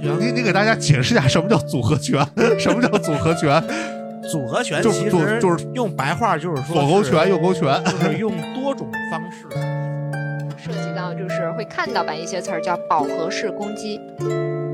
[0.00, 0.18] 权？
[0.18, 2.24] 你你给大家解释一下什么叫组合拳？
[2.58, 3.62] 什么叫组合拳？
[4.30, 7.82] 组合拳就实就是用白话就是说左勾拳、右勾拳。
[7.84, 9.46] 就是用多种方式。
[10.56, 13.98] 涉及到就是会看到吧一些词儿叫饱和式攻击，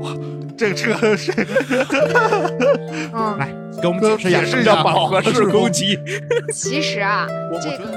[0.01, 0.11] 哇
[0.57, 1.31] 这个这个是
[3.13, 3.47] 嗯，来
[3.81, 5.97] 给我们解释一下解释一下什么叫饱和式攻击。
[6.53, 7.25] 其实啊，
[7.61, 7.91] 这个觉得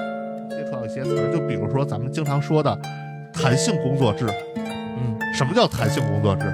[0.49, 2.79] 接触到一些词儿，就比如说咱们经常说的
[3.33, 4.25] 弹性工作制。
[4.57, 6.47] 嗯，什么叫弹性工作制？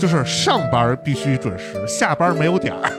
[0.00, 2.90] 就是上班必须准时，下班没有点儿。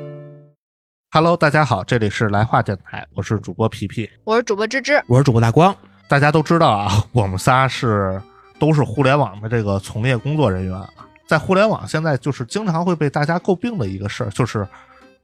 [1.12, 4.08] Hello，大家好，这里是来话电台，我是主播皮皮。
[4.24, 5.76] 我是主播芝芝，我是主播大光。
[6.08, 8.18] 大家都知道啊， 我们仨是
[8.58, 10.88] 都是互联网的这个从业工作人员啊，
[11.28, 14.66] 在互联网现在就是经常会被大家诟病的一个事儿，就是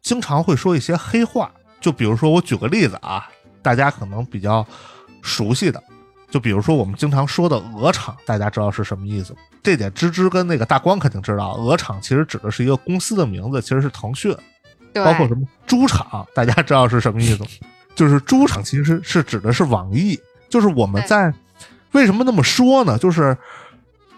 [0.03, 1.51] 经常会说一些黑话。
[1.81, 3.27] 就比如说，我举个例子啊，
[3.63, 4.67] 大家可能比较
[5.23, 5.83] 熟悉的，
[6.31, 9.39] 就比如说我们经常说的“鹅厂”，大家知道是什么意思吗？
[9.63, 14.37] 这点芝芝跟那个大光肯定知道，鹅厂其实指的是一个公司的名字，其实是腾讯。
[14.93, 17.49] 对，包括什么猪场，大家知道是什么意思吗？
[17.95, 20.19] 就是猪场其实是指的是网易，
[20.49, 21.33] 就是我们在
[21.93, 22.99] 为什么那么说呢？
[22.99, 23.37] 就是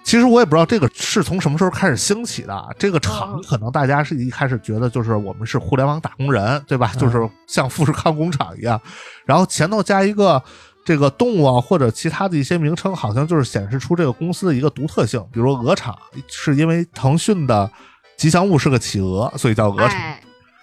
[0.02, 2.68] 其实我也不知道这个是从什么时候开始兴起的啊。
[2.78, 6.92] 这个厂嗯可能大家是一开始觉得就是我们是互联网打工人，对吧？
[6.94, 8.80] 嗯就是像富士康工厂一样，
[9.24, 10.42] 然后前头加一个。
[10.88, 15.22] 这个动物啊，或者其他的一些名称，好像就是显示出这个公司的一个独特性。
[15.30, 15.94] 比如说鹅厂，
[16.28, 17.70] 是因为腾讯的
[18.16, 19.90] 吉祥物是个企鹅，所以叫鹅厂。
[19.90, 20.18] 哎，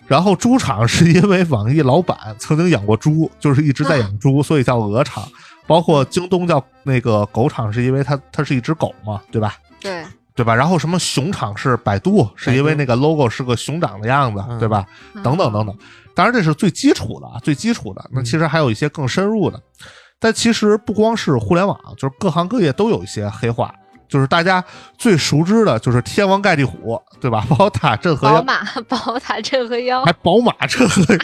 [0.08, 5.24] 然后猪场是因为网易老板曾经养过猪，就是一直在养猪，所以叫鹅厂。
[5.68, 9.56] 包括京东叫那个狗场，是因为它它是一只狗嘛，对吧？
[9.80, 10.04] 对，
[10.34, 10.56] 对吧？
[10.56, 14.88] 然后什么熊场是百度，是因为那个 logo 是个熊掌的样子，嗯对吧？
[15.14, 15.78] 嗯等等等等。
[16.16, 18.04] 当然这是最基础的啊，最基础的。
[18.12, 19.62] 那其实还有一些更深入的。
[20.20, 23.74] 但其实不光是互联网，就是各行各业都有一些黑话。
[24.08, 24.64] 就是大家
[25.00, 27.44] 最熟知的，就是天王盖地虎，对吧？
[27.50, 31.18] 宝塔镇河妖，宝马、宝塔镇河妖还，宝马镇河妖，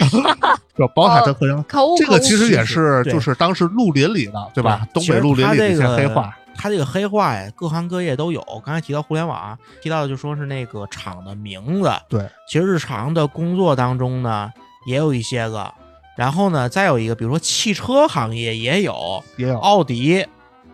[0.76, 0.94] 对吧？
[0.96, 1.64] 宝 塔镇河妖，
[1.96, 4.86] 这个其实也是就是当时绿林里的，对吧？
[4.92, 6.36] 东北绿林里的一些黑话。
[6.56, 8.42] 它这个黑话呀，各行各业都有。
[8.66, 11.92] 刚才提到互联网，提到的就说是那个厂的名字。
[12.10, 14.52] 对，其实日常的工作当中呢，
[14.88, 15.72] 也有一些个。
[16.18, 20.26] 然后呢，再有一个，比如说汽车行业也有，也有奥迪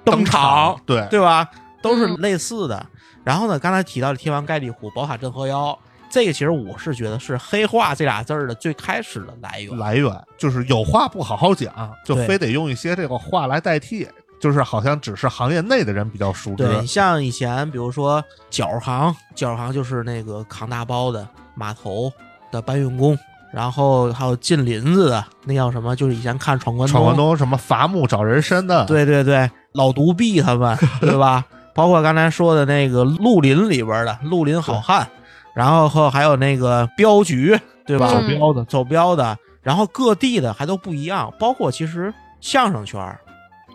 [0.04, 1.50] 登场，对对吧？
[1.82, 2.86] 都是嗯类似的。
[3.24, 5.78] 然后呢，刚才提到的天王盖地虎、宝塔镇河妖，
[6.10, 9.78] 这个其实我是觉得是黑话这俩字儿的最开始的来源。
[9.78, 14.08] 来源就是有话不好好讲，就非得用一些这个话来代替，
[14.40, 16.66] 就是好像只是行业内的人比较熟知。
[16.66, 22.12] 对，像以前比如说角行，角行就是那个扛大包的码头
[22.52, 23.18] 的搬运工，
[23.54, 25.96] 然后还有进林子的，那叫什么？
[25.96, 26.94] 就是以前看闯关东。
[26.94, 31.44] 闯关东什么伐木找人参的，对对对，老独臂他们， 对吧？
[31.74, 35.08] 包括刚才说的那个绿林里边的绿林好汉，
[35.54, 38.08] 然后和还有那个镖局，对吧？
[38.08, 43.20] 走镖的，走镖的，然后各地的还都不一样，包括其实相声圈儿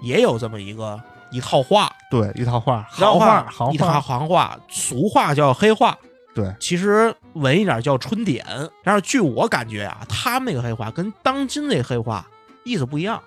[0.03, 1.01] 也有这么一个
[1.31, 5.97] 一套话，对一套话，行话，行一套话，行话，俗话叫黑话，
[6.35, 8.45] 对，其实文一点叫春点。
[8.83, 12.27] 但是据我感觉啊，他们那个黑话跟当今那黑话
[12.65, 13.23] 意思不一样，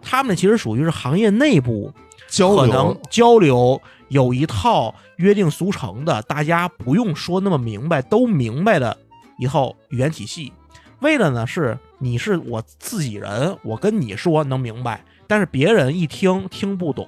[0.00, 1.92] 他们那其实属于是行业内部
[2.28, 8.96] 交可能流，交流有一套约定俗成的，大家不用说那么明白，都明白的
[9.38, 10.52] 一套语言体系。
[11.00, 17.06] 为了呢是你是我自己人，我跟你说能明白，但是别人一听听不懂，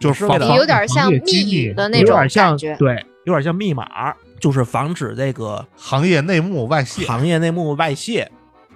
[0.00, 8.30] 就是为了有点像密密语的那有种点像感觉，对，有点像密码，就是防止这个行业内幕外泄，行业内幕外泄。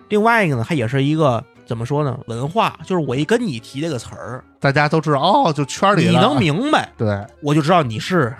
[0.08, 2.18] 另外一个呢，它也是一个怎么说呢？
[2.26, 8.34] 文化，就是我一跟你提这个词儿，大家都知道哦，就圈里了你能明白，对我就知道你是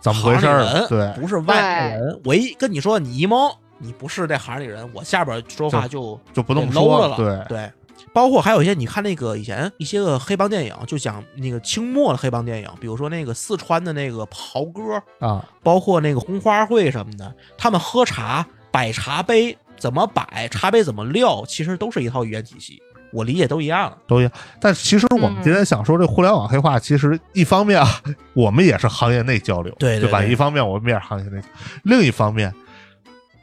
[0.00, 2.20] 怎么回事儿不是外人。
[2.24, 7.16] 我一跟你说你一懵，你不是这行里人，我下边说话就就不那么说了。
[7.16, 7.70] 对对，
[8.16, 14.80] 包括还有一些你看那个以前一些个黑帮电影，就讲那个清末的黑帮电影，比如说那个四川的那个袍哥，
[15.18, 22.80] 啊，包括那个红花会什么的，他们喝茶摆茶杯怎么摆，茶杯怎么撂，其实都是一套语言体系。
[23.12, 23.94] 我理解都一样。
[24.06, 24.32] 都一样。
[24.58, 28.00] 但其实我们嗯今天想说这互联网黑化，其实一方面啊，
[28.32, 29.76] 我们也是行业内交流，吧？
[29.78, 31.42] 对对吧一方面我们也是行业内，
[31.82, 32.50] 另一方面，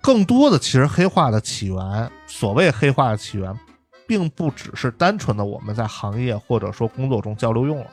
[0.02, 3.56] 更多的其实黑化的起源，所谓黑化的起源，
[4.08, 7.88] 并不只是单纯的我们在行业或者说工作中交流用了。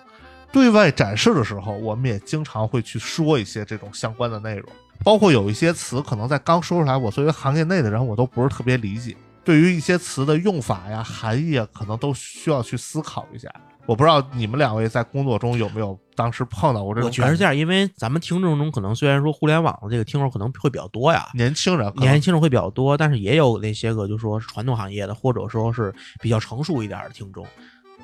[0.52, 4.68] 对外展示的时候，我们也经常会去说一些这种相关的内容，
[5.04, 9.16] 包括有一些词，可能在刚说出来，我作为行业内的人，我都不是特别理解。
[9.44, 13.48] 对于一些词的用法呀、含义啊，可能都需要去思考一下。
[13.90, 17.08] 我不知道你们两位在工作中有没有当时碰到过这种？
[17.08, 27.44] 我觉得是这样，因为咱们听众中可能虽然说互联网的这个听众可能会比较多呀，年轻人年轻人会比较多，但是也有那些个就说是传统行业的，或者说是比较成熟一点的听众。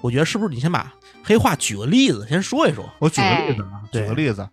[0.00, 0.92] 我觉得是不是你先把
[1.22, 2.84] 黑话举个例子先说一说？
[2.98, 4.48] 我举个例子啊，举个例子，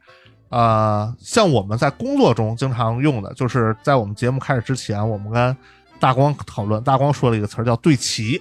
[0.49, 5.57] 呃，像我们在工作中经常用的，就是在我们节目开始之前，我们跟
[5.99, 8.39] 大光讨论，大光说了一个词儿叫“对齐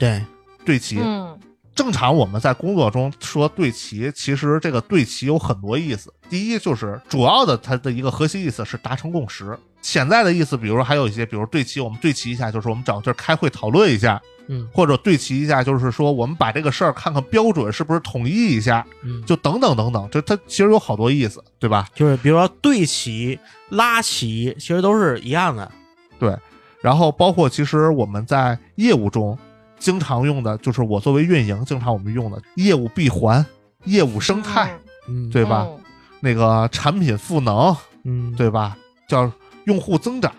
[0.00, 0.20] 对，”，
[0.66, 0.98] 对齐。
[0.98, 1.38] 嗯
[1.74, 6.12] 正常我们在工作中说对齐，其实这个对齐有很多意思。
[6.28, 21.88] 第一就是主要的它的一个核心意思是达成共识，潜在的意思，比如说还有一些，比如对齐，我们对齐一下，就是我们找地儿开会讨论一下，嗯或者对齐一下，就是说我们把这个事儿看看标准是不是统一一下，嗯，就等等等等，就它其实有好多意思，对吧？
[21.94, 23.38] 就是比如说对齐、
[23.70, 25.70] 拉齐，其实都是一样的。
[26.18, 26.36] 对
[26.80, 29.36] 然后包括其实我们在业务中
[29.84, 33.44] 经常用的，就是我作为运营，经常我们用的业务闭环、
[33.84, 34.74] 业务生态，
[35.06, 35.66] 嗯，对吧？
[35.68, 35.78] 嗯
[36.20, 38.74] 那个产品赋能，嗯，对吧？
[39.06, 39.30] 叫
[39.64, 40.32] 用户增长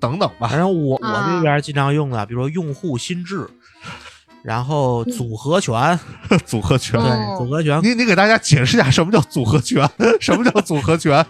[0.00, 0.56] 等等吧反。
[0.56, 3.46] 正我我啊这边经常用的，比如说用户心智，
[4.42, 6.00] 然后组合拳，
[6.46, 9.86] 组合拳， 对，嗯组合拳，你你给大家解释一下什么叫组合拳？
[10.22, 11.22] 什么叫组合拳？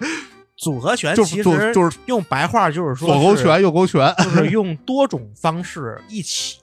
[0.56, 4.14] 组合拳就是就其实就是用白话就是说是左勾拳、右勾拳。
[4.18, 6.58] 就是用多种方式一起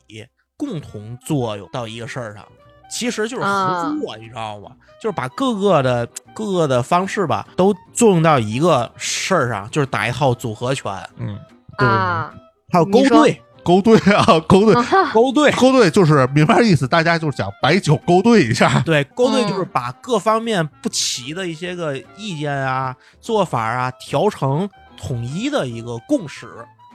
[0.57, 2.45] 共同作用到一个事儿上，
[2.89, 4.71] 其实就是合啊作，你知道吗？
[5.01, 11.38] 就是把各个的各个的方式吧，都作用到一个事儿上，就是打一套组合拳，嗯，
[11.77, 12.33] 对啊，
[12.71, 14.73] 还有勾兑，勾兑啊，勾兑，
[15.13, 15.51] 勾兑。
[15.53, 18.81] 勾兑就是明白意思，大家就是讲白酒勾兑一下。
[18.85, 26.47] 对，勾兑嗯就是把各方面不齐的一些个意见啊、做法啊调成统一的一个共识，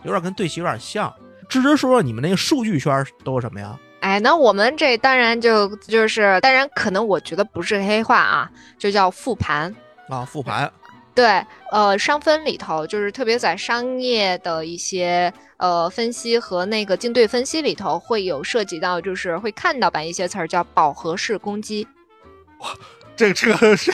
[0.04, 1.12] 有点跟对齐有点像。
[1.48, 3.78] 芝芝说说你们那个数据圈都是什么呀？
[4.00, 9.74] 哎，那我们这当然就就是，当然可能我觉得不是黑话啊，就叫复盘。
[10.08, 10.70] 啊，复盘，
[11.14, 21.86] 对，呃，商分里头就是特别在商业的一些呃分析和那个竞对分析里头，会有涉及到，就是会看到吧一些词儿叫饱和式攻击。
[22.60, 22.68] 哇
[23.16, 23.90] 这这个是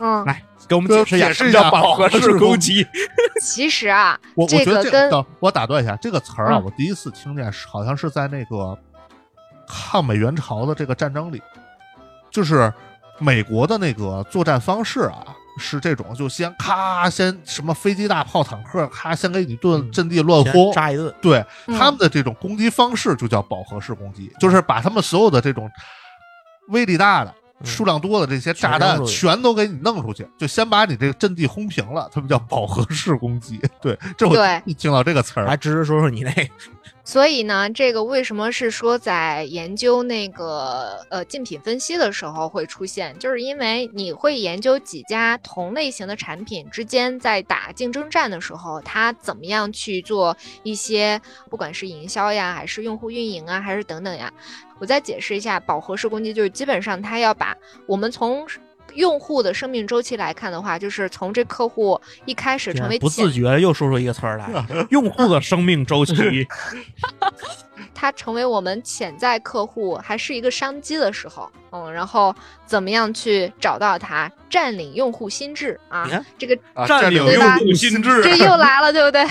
[0.00, 2.86] 嗯， 来给我们解释一下解释一下什么叫饱和式攻击。
[3.40, 6.64] 其实啊，我我觉得这等我打断一下，这个词儿啊，嗯。
[6.64, 8.76] 我第一次听见是好像是在那个
[9.68, 11.40] 抗美援朝的这个战争里，
[12.30, 12.72] 就是
[13.18, 15.24] 美国的那个作战方式啊，
[15.58, 25.70] 是这种，就先咔先什么飞机大炮坦克，咔先给你一顿嗯阵地乱轰，炸一顿，对嗯他们的这种攻击方式就叫饱和式攻击，就是把他们所有的这种
[26.68, 27.34] 威力大的、嗯
[27.64, 33.60] 数量多的这些炸弹全都给你弄出去，就先把你这个阵地轰平了，他们叫饱和式攻击。
[33.80, 34.62] 对，这我对。
[34.66, 36.48] 一听到这个词儿，来芝芝说说你那个
[37.08, 54.32] 所以呢，这个为什么是说在研究那个呃竞品分析的时候会出现，就是因为你会研究几家同类型的产品之间在打竞争战的时候，它怎么样去做一些不管是营销呀，还是用户运营啊，还是等等呀。
[54.80, 57.56] 我再解释一下，饱和式攻击就是基本上它要把
[57.86, 58.44] 我们从
[58.96, 64.48] 用户的生命周期来看的话，就是从这客户一开始成为不自觉地又说出一个词儿来，
[64.90, 66.14] 用户的生命周期。
[67.94, 72.34] 他成为我们潜在客户还是一个商机的时候，嗯，然后
[72.66, 76.06] 怎么样去找到他，占领用户心智啊？
[76.36, 79.26] 这个啊占领用户心智，这 又来了，对不对？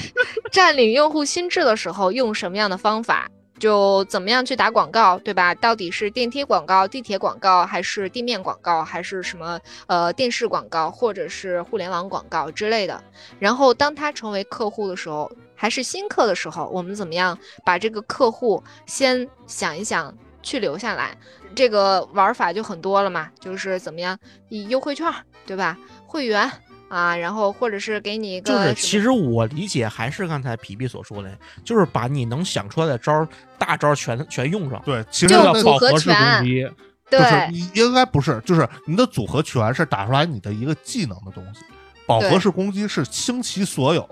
[0.51, 3.27] 占领用户心智的时候，用什么样的方法？
[3.57, 5.55] 就怎么样去打广告，对吧？
[5.55, 13.01] 到底是电梯广告、地铁广告，还是地面广告，还是什么呃电视广告，或者是互联网广告之类的？
[13.39, 21.17] 然后当他成为客户的时候，还是新客的时候，我们怎么样把这个客户先想一想，去留下来？
[21.55, 24.19] 这个玩法就很多了嘛，就是怎么样
[24.50, 25.09] 以优惠券，
[25.45, 25.77] 对吧？
[26.05, 26.51] 会员
[26.88, 33.27] 啊，然后或者是给你一个就是其实我理解还是刚才皮皮所说的，就是把你能想出来的招儿
[33.58, 36.68] 大招儿全全用上，对，其实就叫饱和式攻击。
[37.10, 37.20] 对。
[37.20, 41.62] 就是你应该不是，就是你的组合拳是打出来你的一个技能的东西，
[42.08, 44.10] 饱和式攻击是倾其所有，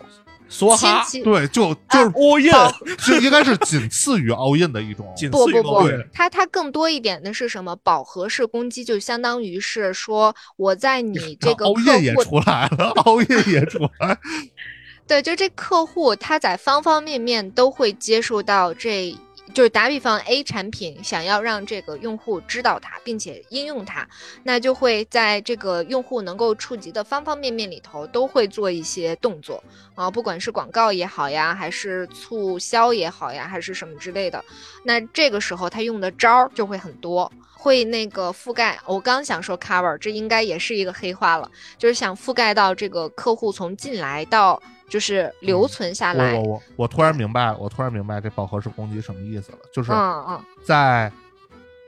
[0.53, 2.37] 梭哈，对，就就是 all
[3.17, 5.11] in，应该是仅次于 all in 的一种。
[5.17, 7.75] 仅不不不它它更多一点的是什么？
[7.77, 14.17] 饱和式攻击就相当于是说我在你 这个 all in 也出来了，all in 也出来，
[15.07, 19.15] 对，就这客户他在方方面面都会接触到这
[19.53, 24.07] 就是打比方，A 产品想要让这个用户知道它，并且应用它，
[24.43, 29.63] 那就会在这个用户能够触及的方方面面里头，都会做一些动作
[29.95, 34.43] 啊，不管是广告也好呀，还是促销也好呀，还是什么之类的。
[34.83, 38.79] 那这个时候他用的招儿就会很多，会那个覆盖。
[38.85, 44.61] 我刚想说 cover，这应该也是一个黑话了，就是想覆盖到这个客户从进来到。
[44.93, 46.35] 就是留存下来。
[46.35, 51.11] 我我我我突然明白了，我突然明白这饱和式攻击什么意思了，就是嗯嗯，在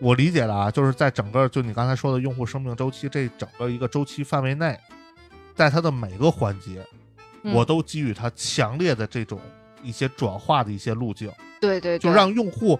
[0.01, 4.75] 我理解了啊，就是在整个就你刚才说的用户生命周期这整个一个周期范围内，
[5.53, 6.83] 在它的每个环节，
[7.43, 9.39] 嗯我都给予它强烈的这种
[9.83, 11.31] 一些转化的一些路径，
[11.61, 12.79] 对对对，就让用户。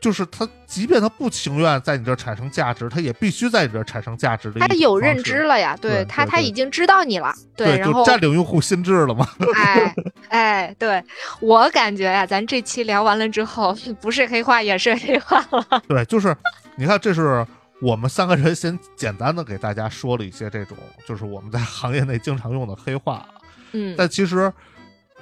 [0.00, 9.28] 就是他，即便他不情愿在你这儿产生价值，他也必须在你这儿产生价值他有认知了呀，对他他已经知道你了，对，然后就占领用户心智了嘛。
[9.56, 9.94] 哎
[10.28, 11.02] 哎，对
[11.40, 15.82] 我感觉呀，咱这期聊完了之后，不是黑话也是黑话了。
[15.88, 16.36] 对，就是
[16.76, 17.44] 你看，这是
[17.80, 20.76] 我们三个人先简单的给大家说了一些这种，
[21.08, 23.26] 就是我们在行业内经常用的黑话。
[23.72, 24.52] 嗯，但其实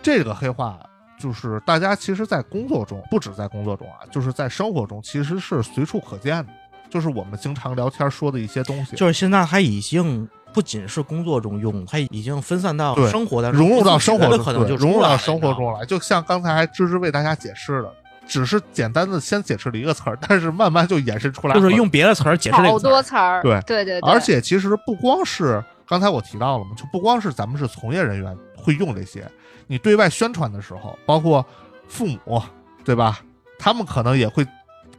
[0.03, 0.79] 这个黑话，
[1.19, 6.53] 就是大家其实，在工作中，不止在工作中啊，就是在生活中，其实是随处可见的。
[6.91, 15.85] 就是我们经常聊天说的一些东西，就是现在它已经不仅是工作中用，它已经分散到生活当中，融入到生活可能就融入到生活中来。
[15.85, 17.93] 就像刚才芝芝为大家解释的，
[18.29, 29.29] 只是简单的先解释了一个词儿，但是慢慢就衍生出来，就是用别的词儿解释这好个词儿多词儿，对对对对，而且其实不光是刚才我提到了嘛，就不光是咱们是从业人员会用这些，
[29.67, 31.45] 你对外宣传的时候，包括
[31.89, 32.43] 父母，
[32.85, 33.21] 对吧？
[33.59, 34.47] 他们可能也会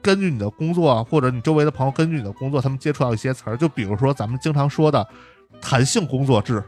[0.01, 5.07] 根据你的工作或者你周围的朋友根据你的工作，他们接触到一些词儿，就比如说咱们经常说的
[5.62, 6.63] 弹性工作制。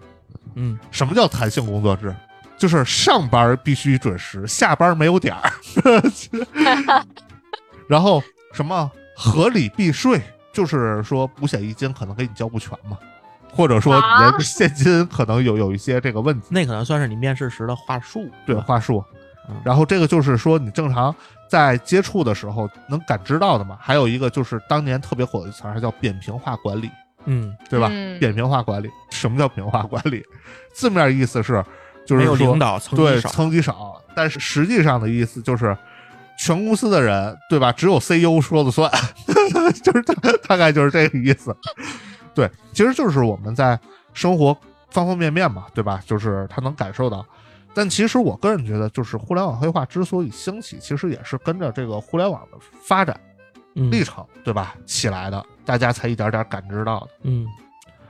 [0.55, 2.15] 嗯，什么叫弹性工作制？
[2.57, 5.51] 就是上班必须准时，下班没有点儿。
[7.87, 10.19] 然后什么合理避税，
[10.51, 12.97] 就是说五险一金可能给你交不全嘛，
[13.57, 19.03] 或者说你啊的现金可能有有一些这个问题，那可能算是你面试时的话术，对话术
[19.49, 19.55] 嗯。
[19.65, 21.13] 然后这个就是说你正常
[21.49, 23.77] 在接触的时候能感知到的嘛。
[23.81, 26.89] 还有一个就是当年特别火的词儿，还叫扁平化管理。
[27.29, 27.89] 嗯，对吧？
[27.91, 30.23] 嗯扁平化管理，什么叫扁平化管理？
[30.73, 31.61] 字面意思是，
[32.05, 35.75] 就是说领导层对层级少，但是实际上的意思就是，
[36.39, 37.69] 全公司的人，对吧？
[37.71, 38.89] 只有 CEO 说了算，
[39.83, 41.53] 就是大大概就是这个意思。
[42.37, 43.79] 对，其实就是我们在
[44.13, 44.55] 生活
[44.91, 45.99] 方方面面嘛，对吧？
[46.05, 47.25] 就是他能感受到。
[47.73, 53.19] 但其实我个人觉得，就是互联网黑化之所以兴起，其实也是跟着这个互联网的发展
[53.73, 54.75] 嗯历程，对吧？
[54.85, 57.07] 起来的，大家才一点点感知到的。
[57.23, 57.47] 嗯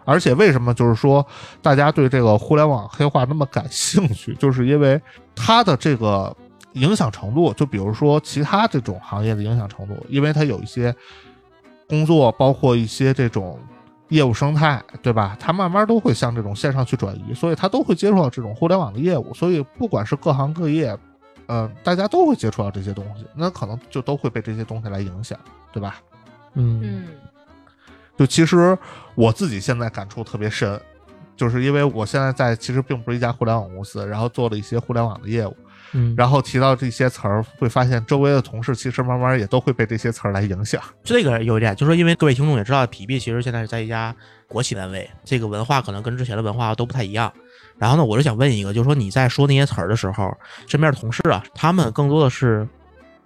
[0.03, 1.25] 而且为什么就是说
[1.61, 5.01] 大家对这个互联网黑化那么感兴趣，就是因为
[5.35, 6.35] 它的这个
[6.73, 10.93] 影响程度，就比如说其他这种行业的影响程度，因为它有一些
[11.89, 13.59] 工作，包括一些这种
[14.09, 15.35] 业务生态，对吧？
[15.39, 20.97] 它慢慢都会向这种线上去转移，所以它都会接触到这种互联网的业务，所以不管是各行各业，
[21.47, 25.37] 呃，大家都会接触到这些东西，那可能就都会被这些东西来影响，
[25.73, 25.97] 对吧？
[26.53, 27.07] 嗯嗯
[28.17, 28.77] 就其实
[29.13, 30.79] 我自己现在感触特别深，
[31.35, 35.55] 就是因为我现在在其实并不是一家互联网公司，然后做了一些互联网的业务，
[35.93, 40.81] 嗯，然后提到这些词儿，会发现周围的同事其实慢慢也都会被这些词儿来影响。
[41.03, 44.15] 这个有一点，就是说，因为各位听众也知道，皮皮其实现在是在一家
[44.47, 47.31] 国企单位，这个文化可能跟之前的文化都不太一样。
[47.77, 50.35] 然后呢，我就想问一个，就是说你在说那些词儿的时候，
[50.67, 52.67] 身边的同事啊，他们更多的是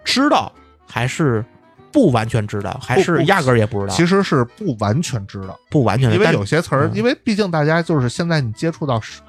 [0.04, 0.52] 知道
[0.86, 1.44] 还是
[1.92, 3.94] 不完全知道，还是压根儿也不知道？
[3.96, 9.24] 其实是不完全知道，不完全的，因为但有些词儿，嗯因为毕竟大家就是现在你接触到生，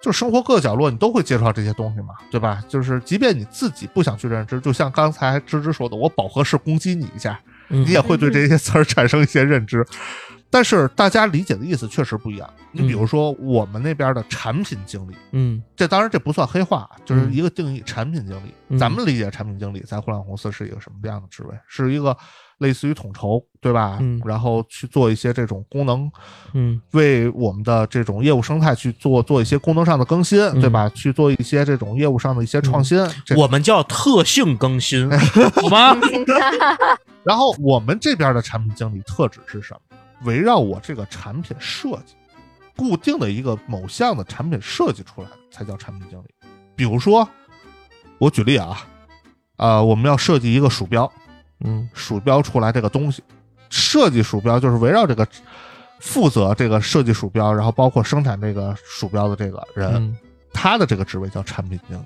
[0.00, 2.62] 就生活各个角落，你都会接触到这些东西嘛，对吧？
[2.68, 9.84] 就是即便你自己不想去认知，就像刚才芝芝说的，我饱和式攻击你一下，嗯你也会对这些词儿产生一些认知。
[10.50, 12.48] 但是大家理解的意思确实不一样。
[12.72, 18.54] 你比如说我们那边的产品经理，嗯这当然这不算黑话，就是嗯一个定义，产品经理。
[18.68, 21.54] 嗯咱们理解产品经理在互联网公司是一个什么样的职位？
[21.66, 22.16] 是一个
[22.58, 23.98] 类似于统筹，对吧？
[24.00, 26.10] 嗯然后去做一些这种功能，
[26.54, 30.88] 嗯为我们的这种业务生态去做做一些功能上的更新，嗯对吧？
[30.90, 32.98] 去做一些这种业务上的一些创新。
[33.24, 35.08] 这我们叫特性更新，
[35.54, 35.96] 好吗？
[37.24, 39.96] 然后我们这边的产品经理特质是什么？
[40.24, 42.14] 围绕我这个产品设计，
[42.76, 46.24] 固定的一个某项的产品设计出来才叫产品经理。
[46.74, 47.28] 比如说，
[48.18, 48.84] 我举例啊，
[49.58, 51.10] 呃，我们要设计一个鼠标，
[51.64, 53.22] 嗯鼠标出来这个东西，
[53.70, 55.26] 设计鼠标就是围绕这个
[56.00, 60.16] 负责这个设计鼠标，然后包括生产这个鼠标的这个人，嗯，
[60.52, 62.02] 他的这个职位叫产品经理。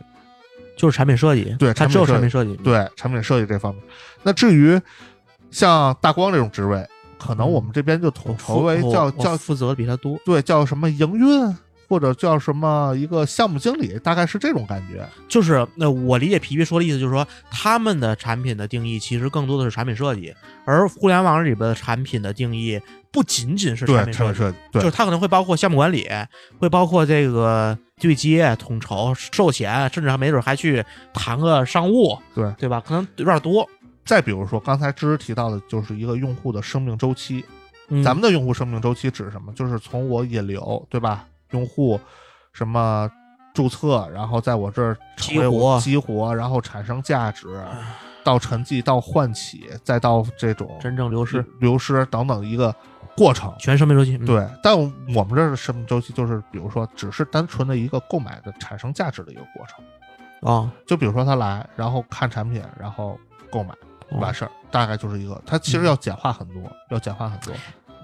[0.75, 3.85] 就是产品设计，对他只有产品设计，对产品设计这方面。
[4.23, 4.81] 那至于
[5.51, 6.85] 像大光这种职位，
[7.19, 10.19] 可能我们这边就统筹为叫叫负责的比他多。
[10.25, 11.57] 对叫什么营运，
[11.93, 15.07] 或者叫什么一个项目经理，大概是这种感觉。
[15.29, 20.35] 就是那我理解皮皮说的意思，就是说他们的产品的定义其实更多的是产品设计，
[20.65, 22.81] 而互联网里边的产品的定义
[23.11, 26.09] 不仅仅是产品设计，设计，对就是它可能会包括项目管理，
[26.59, 30.83] 会包括这个对接、统筹、售前，甚至还没准还去
[31.13, 32.81] 谈个商务，对对吧？
[32.81, 33.69] 可能有点多。
[34.07, 37.45] 再比如说刚才芝芝提到的，就是一个用户的生命周期。
[37.89, 39.53] 嗯咱们的用户生命周期指什么？
[39.53, 41.27] 就是从我引流，对吧？
[41.53, 41.99] 用户
[42.53, 43.11] 什么
[43.55, 47.65] 注册，然后在我这儿成为我激活，然后产生价值，
[48.25, 52.75] 到沉寂，到唤起，再到这种真正流失，流失等等一个
[53.17, 53.55] 过程。
[53.59, 54.17] 全生命周期。
[54.17, 54.79] 嗯，对，但
[55.15, 59.85] 我们这儿的生命周期就是，比如说，只是单纯的一个购买的产生价值的一个过程。
[60.41, 63.19] 哦，就比如说他来，然后看产品，然后
[63.51, 63.75] 购买，
[64.11, 65.41] 哦完事儿，大概就是一个。
[65.45, 67.55] 它其实要简化很多，要简化很多。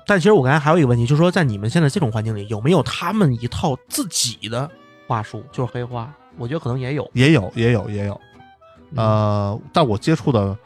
[0.08, 4.68] 但其实我刚才还有一个问题，就是说在你们现在这种环境里，有没有他们一套自己的
[5.06, 6.10] 话术，就是黑话？
[6.38, 7.06] 我觉得可能也有。
[7.12, 8.18] 也有，也有，也有。
[8.96, 10.56] 呃，但我接触的，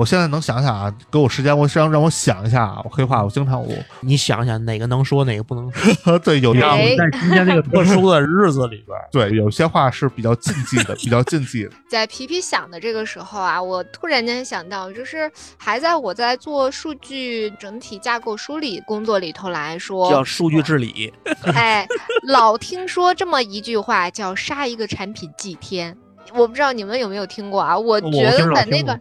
[0.00, 2.80] 我现在能想想啊，给我时间，我想让我想一下啊。
[2.84, 6.18] 我黑话，我经常我你想想哪个能说，哪个不能说？
[6.24, 11.70] 对有哎样子，在今天这个特殊的日子里边，对有些话是比较禁忌的，比较禁忌的。
[11.86, 21.12] 在皮皮想的这个时候啊，我突然间想到，就是还在我在做数据整体架构梳理工作里头来说，叫数据治理。
[21.52, 21.86] 哎，
[22.26, 25.94] 老听说这么一句话，叫杀一个产品祭天。
[26.32, 27.76] 我不知道你们有没有听过啊？
[27.76, 28.96] 我觉得在那个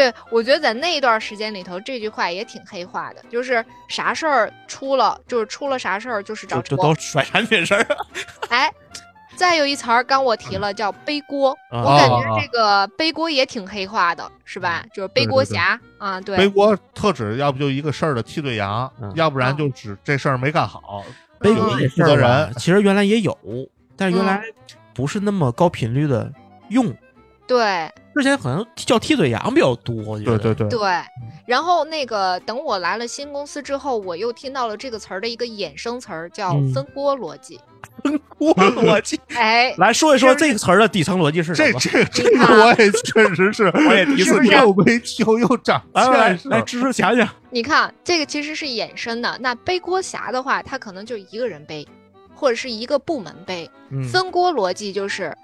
[0.00, 6.94] 对我觉得在那一段时间里头，这句话也挺黑化的，就是啥事儿出了，就是出了啥事儿，就是找就就都。
[6.94, 7.86] 甩产品事儿。
[8.48, 8.72] 哎，
[9.36, 11.50] 再有一词儿，刚我提了，叫背锅。
[11.70, 14.82] 啊我感觉啊这个背锅也挺黑化的，是吧？
[14.94, 16.34] 就是背锅侠啊，对。
[16.38, 21.04] 背锅特指要不就一个事儿的替罪羊，嗯要不然就指这事儿没干好。
[21.40, 23.36] 背锅这负责人人其实原来也有，
[23.98, 24.54] 但是原来嗯
[24.94, 26.32] 不是那么高频率的
[26.70, 26.90] 用。
[27.46, 30.90] 对之前可能叫替罪羊比较多，我觉得对对对，对，
[31.46, 37.60] 然后那个等我来了新公司之后，我又听到了这个词儿的一个衍生词儿，叫嗯分锅逻辑。
[38.02, 39.18] 分锅逻辑。
[39.34, 41.78] 哎，来说一说这个词儿的底层逻辑是什么？
[41.78, 47.28] 这这这个我也确实是， 我也第一次听又没又又长 来来来芝芝讲讲。
[47.50, 49.36] 你看这个其实是衍生的。
[49.40, 51.86] 那背锅侠的话，他可能就一个人背，
[52.34, 53.70] 或者是一个部门背。
[53.90, 55.36] 嗯分锅逻辑就是。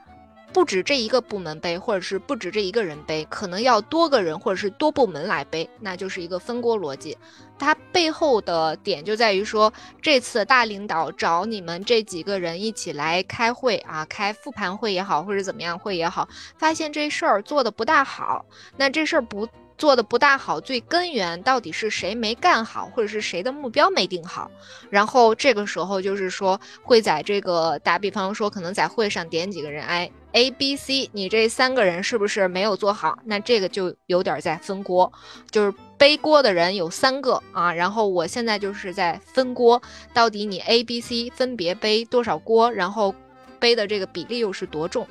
[0.56, 7.14] 不止这一个部门背，或者是不止这一个人背，可能要多个人或者是多部门来背，那就是一个分锅逻辑。
[7.58, 18.46] 它背后的点就在于说，这次大领导找你们这几个人一起来开会啊，开复盘会也好，或者怎么样会也好，发现这事儿做的不大好，
[18.78, 19.46] 那这事儿不
[19.78, 24.50] 做的不大好，最根源到底是谁没干好，或者是谁的目标没定好？
[24.90, 33.18] 然后这个时候就是说，会在这个打比方说，可能在会上点几个人，哎，A、B、C，你这三个人是不是没有做好？
[33.24, 35.12] 那这个就有点在分锅，
[35.50, 39.80] 就是背锅的人有三个啊，然后我现在就是在分锅，
[40.14, 43.14] 到底你 A、B、C 分别背多少锅，然后
[43.58, 45.06] 背的这个比例又是多重，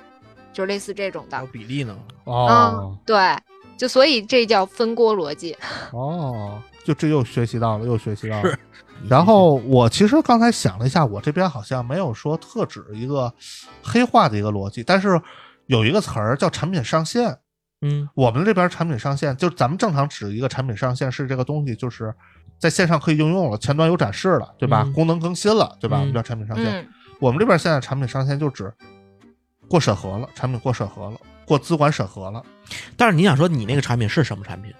[0.53, 1.45] 就类似这种的有。
[1.47, 1.97] 比例呢？
[2.25, 3.15] 哦嗯，对，
[3.77, 5.55] 就所以这叫分锅逻辑。
[5.91, 8.59] 哦，就这又学习到了，又学习到了是。
[9.09, 13.31] 然后我其实刚才想了一下，我这边好像没有说特指一个
[13.83, 15.21] 黑化的一个逻辑，但是
[15.67, 17.37] 有一个词儿叫产品上线。
[17.81, 22.11] 嗯我们这边产品上线，就是咱们正常指一个产品上线是这个东西就是
[22.57, 24.83] 在线上可以应用了，前端有展示了，对吧？
[24.85, 25.97] 嗯功能更新了，对吧？
[25.97, 26.65] 嗯我们叫产品上线。
[26.67, 26.87] 嗯，
[27.19, 28.73] 我们这边现在产品上线就指
[29.67, 32.43] 过审核了，产品过审核了，过资管审核了，
[32.97, 34.73] 但是你想说你那个产品是什么产品？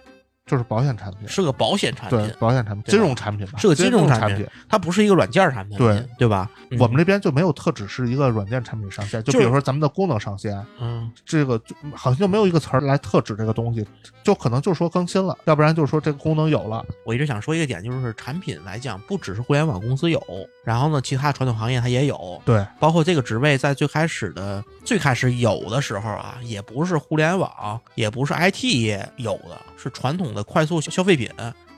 [0.46, 6.48] 就是保险产品，是个保险产品对品，保险产品、金融产品吧，是个金融产产品它不是一个软件产品，对对吧？
[6.70, 13.84] 嗯我们这边就没有特指是一个软件产品上线，就就比如说咱们的功能上线，嗯这个就好像就没有一个词儿来特指这个东西，
[14.24, 16.86] 就可能就是说更新了，要不然就是说这个功能有了。
[17.06, 20.22] 我一直想说一个点，就是产品来讲，不只是互联网公司有，
[20.64, 31.30] 然后呢，其他传统行业它也有，对，包括这个职位在最开始的最开始有的时候啊，也不是互联网，也不是 IT 业有的，是传统的快速消费品，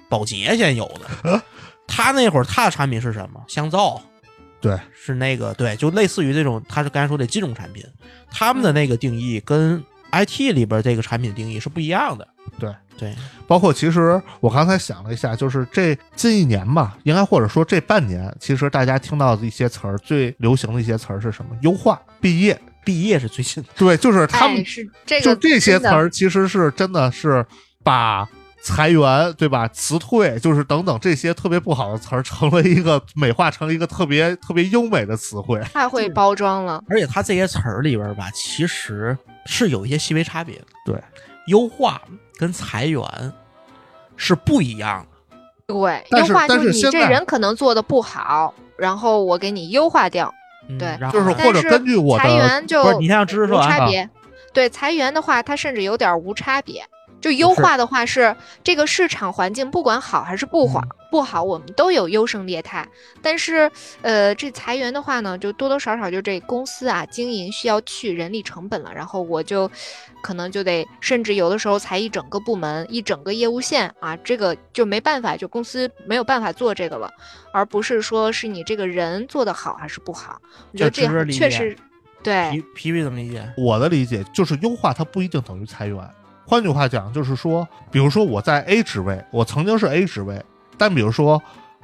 [0.10, 0.86] 保洁先有
[1.24, 1.42] 的。
[1.88, 3.42] 他那会儿他的产品是什么？
[3.48, 4.02] 香皂，
[4.60, 7.84] 对，是那个对，就类似于这种，他是刚才说的金融产品，
[8.30, 12.28] 他们的那个定义跟 IT 里边这个产品定义是不一样的。
[12.60, 21.52] 对对，包括其实我刚才想了一下，就是这近一年吧，应该或者说这半年，其实大家听到的一些词儿，最流行的一些词儿是什么？
[21.62, 22.60] 优化、毕业。
[22.84, 23.70] 毕业是最近的。
[23.76, 27.46] 对，就是他们哎、是这个就这些词儿，其实是真的是
[27.88, 28.28] 把
[28.62, 29.65] 裁员，对吧？
[29.69, 35.58] 辞退，就是等等这些特别不好的词儿，成了一个美化成一个特别特别优美的词汇。
[35.73, 36.84] 太会包装了。
[36.91, 40.65] 而且它这些词儿里边吧，其实是有一些细微差别的。
[40.86, 41.02] 对，
[41.47, 42.02] 优化
[42.38, 43.02] 跟裁员
[44.17, 45.38] 是不一样的。
[45.67, 50.34] 对，优化就是你这人可能做的不好，然后我给你优化掉。
[50.69, 54.10] 嗯对然后就是或者根据我的裁员就不是你像知识说无啊差别。
[54.52, 56.86] 对裁员的话，它甚至有点无差别。
[57.20, 62.88] 就优化的话是这个市场环境不管好还是不好，不好我们都有优胜劣汰。
[63.22, 63.70] 但是
[64.02, 69.70] 呃，这裁员的话呢，就多多少少就这公司啊经营需要去人力成本了，然后我就
[70.22, 77.12] 可能就得甚至有的时候裁一整个部门、一整个业务线啊，这个就没办法，就公司没有办法做这个了，
[77.52, 80.40] 而不是说是你这个人做的好还是不好。
[80.72, 81.76] 我觉得这确实
[82.22, 83.52] 对皮皮皮怎么理解？
[83.58, 85.98] 我的理解就是优化它不一定等于裁员。
[86.48, 90.42] 换句话讲，就是说，比如说我在 A 职位，我曾经是 A 职位，
[90.78, 91.42] 但比如说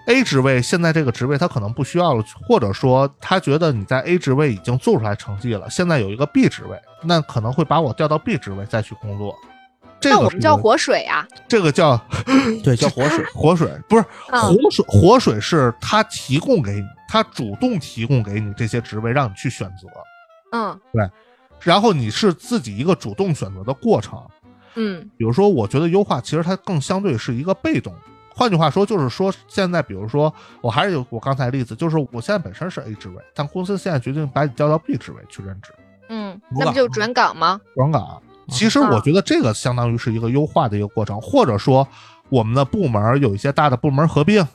[0.08, 9.36] A 职位现在这个职位他可能不需要了，或者说他觉得你在 A 职位已经做出来成绩了，现在有一个 B 职位，那可能会把我调到 B 职位再去工作。
[10.00, 12.00] 这个那我们叫活水啊，这个叫
[12.64, 13.26] 对，叫 活水。
[13.34, 19.88] 活水，不是嗯活水，活水是他提供给你，他主动提供给你这些职位让你去选择，
[20.52, 21.10] 嗯对
[21.62, 24.22] 然后你是自己一个主动选择的过程。
[24.76, 27.94] 嗯比如说，我觉得优化其实它更相对是一个被动。
[28.36, 35.72] 换句话说，就是说现在，比如说，我还是有我刚才例子，就是我现在本身是 A 职位，但公司现在决定把你调到 B 职位去任职
[36.10, 37.62] 嗯，那不就转岗吗？
[37.76, 38.22] 转岗。
[38.50, 41.88] 其实我觉得这个相当于是一个优化的一个过程，或者说
[42.30, 44.46] 我们的部门有一些大的部门合并，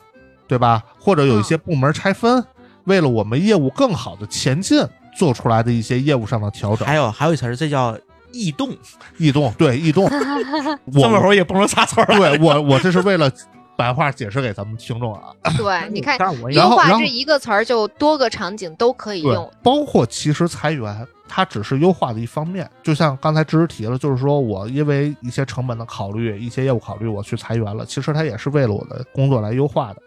[0.45, 0.83] 对吧？
[0.99, 2.45] 或者有一些部门拆分，
[2.83, 4.85] 为了我们业务更好的前进，
[5.17, 6.95] 做出来的一些业务上的调整还。
[6.95, 7.97] 有还有一词儿，这叫
[8.31, 8.75] 异动。
[9.17, 10.05] 异动，对异动，
[10.85, 12.17] 我这么会儿也不能仨词儿了。
[12.17, 13.31] 对我我这是为了
[13.75, 15.33] 白话解释给咱们听众啊。
[15.57, 16.17] 对，你看
[16.51, 22.69] 优化这一个词儿就多个场景都可以用。，包括其实裁员，它只是优化的一方面。
[22.83, 27.85] 就像刚才知识提了，就是说我因为一些成本的考虑、一些业务考虑，我去裁员了。
[27.85, 30.01] 其实它也是为了我的工作来优化的。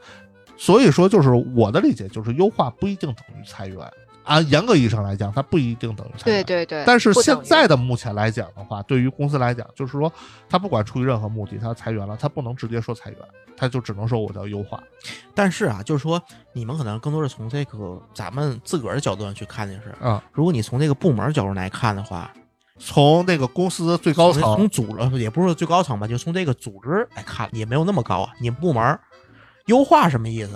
[0.59, 3.79] 所以说，就是我的理解，就是优化不一定等于裁员。
[4.25, 6.45] 按严格意义上来讲，它不一定等于裁员。
[6.45, 10.13] 对对对，但是现在的目前来讲的话，对于公司来讲，就是说，
[10.49, 13.19] 他不管出于任何目的，他裁员了，他不能直接说裁员，
[13.57, 14.83] 他就只能说我叫优化。
[15.35, 20.09] 但是啊，就是说你们可能更多是从这个咱们自个儿的角度上去看这事儿。
[20.09, 22.33] 啊、如果你从这个部门角度来看的话，
[22.79, 28.33] 从那个公司最高层从组织也不是说最高层吧，就从这个组织来看，也没有那么高啊。
[28.41, 28.99] 你们部门
[29.67, 30.53] 优化什么意思？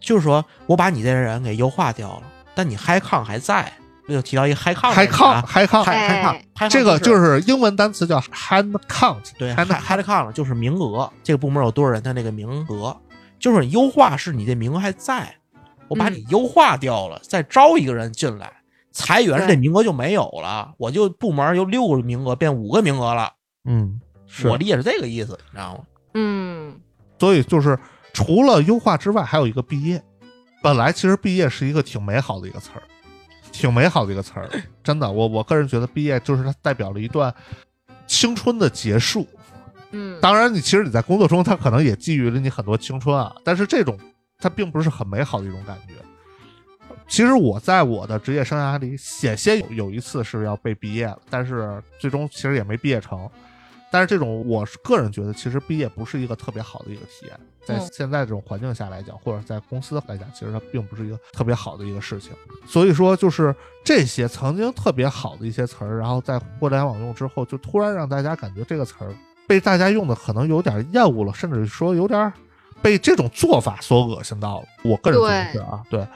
[0.00, 2.22] 就是说我把你这个人给优化掉了，
[2.58, 3.72] 但你 high 抗还在。
[4.08, 6.34] 这就提到一个嗨抗，嗨抗嗨抗，嗨嗨抗。
[6.34, 12.96] 哎，嗨抗这个就就是英文单词叫 hand count，对，hand count，就是名额，这个部门有多少人的那个名额，
[13.38, 15.36] 就是你优化是你这名额还在，
[15.88, 18.50] 我把你优化掉了，再招一个人进来，
[18.92, 23.32] 裁员是这名额就没有了，我就部门由六个名额变五个名额了，
[23.66, 24.48] 嗯，是。
[24.48, 25.80] 我理解是这个意思，你知道吗？
[26.14, 26.80] 嗯，
[27.20, 27.78] 所以就是
[28.14, 30.02] 除了优化之外，还有一个毕业。
[30.62, 32.82] 本来其实毕业是一个挺美好的一个词儿，
[33.52, 34.48] 挺美好的一个词儿，
[34.82, 37.32] 真的，我我个人觉得毕业就是它代表了一段
[38.06, 39.26] 青春的结束。
[39.90, 43.98] 嗯，当然，你其实你在工作中，它可能也寄予了你很多青春啊，但是这种
[44.38, 45.94] 它并不是很美好的一种感觉。
[47.06, 53.28] 其实我在我的职业生涯里，险些有有一次是要被毕业了，但是最终其实也没毕业成。
[53.90, 62.32] 但是这种，我是个人觉得，其实毕业不是一个特别好的一个体验，在嗯现在这种环境下来讲，或者在公司来讲，其实它并不是一个特别好的一个事情。
[62.66, 69.14] 所以说，就是这些曾经特别好的一些词儿，然后在互联网用之后，就突然让大家感觉这个词儿
[69.46, 72.32] 被大家用的可能有点厌恶了，甚至说有点
[72.82, 74.66] 被这种做法所恶心到了。
[74.84, 76.08] 我个人觉得是啊，对，对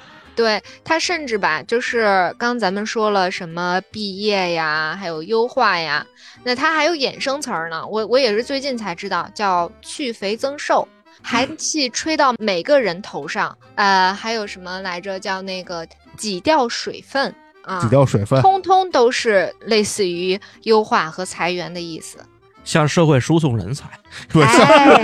[0.84, 6.06] 他甚至吧，就是刚咱们说了什么毕业呀，还有优化呀，
[6.42, 7.86] 那它还有衍生词儿呢。
[7.86, 10.86] 我我也是最近才知道，叫去肥增瘦，
[11.22, 13.56] 寒气吹到每个人头上。
[13.74, 15.18] 呃，还有什么来着？
[15.20, 22.18] 叫那个挤掉水分啊，挤掉水分，通通都是类似于优化和裁员的意思。
[22.64, 23.88] 向社会输送人才，
[24.32, 25.00] 对，哎，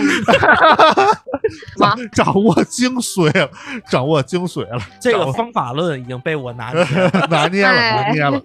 [1.78, 3.50] 王掌掌握精髓了，
[3.90, 7.10] 掌握精髓了，这个方法论已经被我拿捏了。
[7.28, 8.40] 拿捏了，哎拿捏了。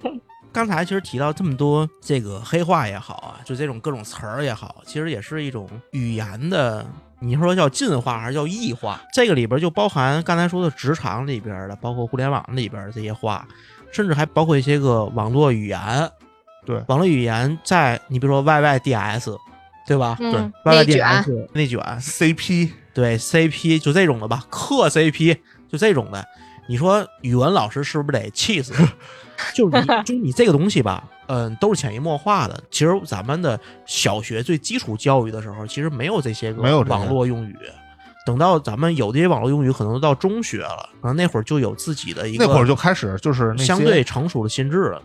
[0.51, 6.85] 刚才其实提到这么多这个黑话也好啊，就这种各种词儿也好，其实也是一种语言的，
[7.19, 9.01] 你说叫进化还是叫异化？
[9.13, 13.47] 这个里边就包含刚才说的职场里边的，包括互联网里边的这些话，
[13.91, 15.79] 甚至还包括一些个网络语言。
[16.65, 19.37] 对网络语言在你比如说 YYDS，
[19.87, 20.17] 对吧？
[20.19, 25.37] 嗯，YYDS 内卷，CP 对 CP 就这种的吧，克 CP
[25.69, 26.25] 就这种的。
[26.67, 28.73] 你说语文老师是不是得气死？
[29.53, 32.63] 就你，就你这个东西吧，嗯，都是潜移默化的。
[32.71, 37.55] 其实咱们的小学最基础教育的时候，其实没有这些个网络用语。
[38.25, 45.01] 等到咱们有这些网络用语，可能都到中学了，可能那会儿就有自己的一个那会儿就开始就是相对成熟的心智了。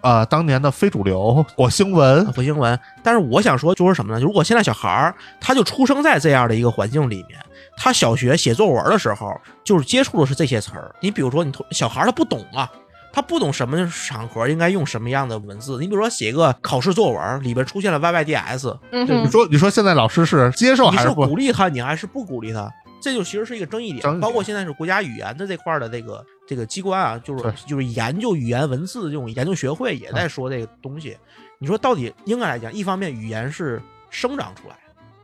[0.00, 2.78] 呃当年的非主流火星文火星文。
[3.02, 4.20] 但是我想说，就是什么呢？
[4.20, 7.38] 如果现在小孩儿他就出生在这样的一个环境里面，
[7.76, 10.94] 他小学写作文的时候，就是接触的是这些词儿。
[11.00, 12.70] 你比如说，你同小孩儿他不懂啊，
[13.12, 15.78] 他不懂什么场合应该用什么样的文字。
[15.78, 22.70] 你比如说写一个考试作文，里边出现了 YYDS，你嗯你，说你说现在老师是接受还是鼓励他，你还是不鼓励他？
[23.02, 31.16] 这就其实是一个争议点，争议点包括现在是国家语言的这块儿的这个这个机关啊，就是对就是研究语言文字这种研究学会也在说这个东西。
[31.58, 33.80] 你说到底应该来讲，一方面语言是
[34.10, 34.76] 生长出来，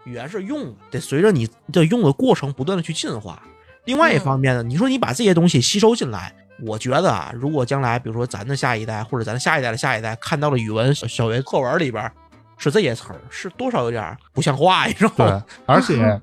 [0.04, 3.42] 语言是用的，得随着你的用的过程不断的去进化。
[3.85, 12.11] 另外一方面呢，你说你把这些东西吸收进来，我觉得啊，如果将来比如说咱的下一代或者咱下一代的下一代看到了语文小小学课文里边
[12.56, 15.44] 是这些词儿，是多少有点不像话，你知道吗？
[15.66, 16.20] 对，而且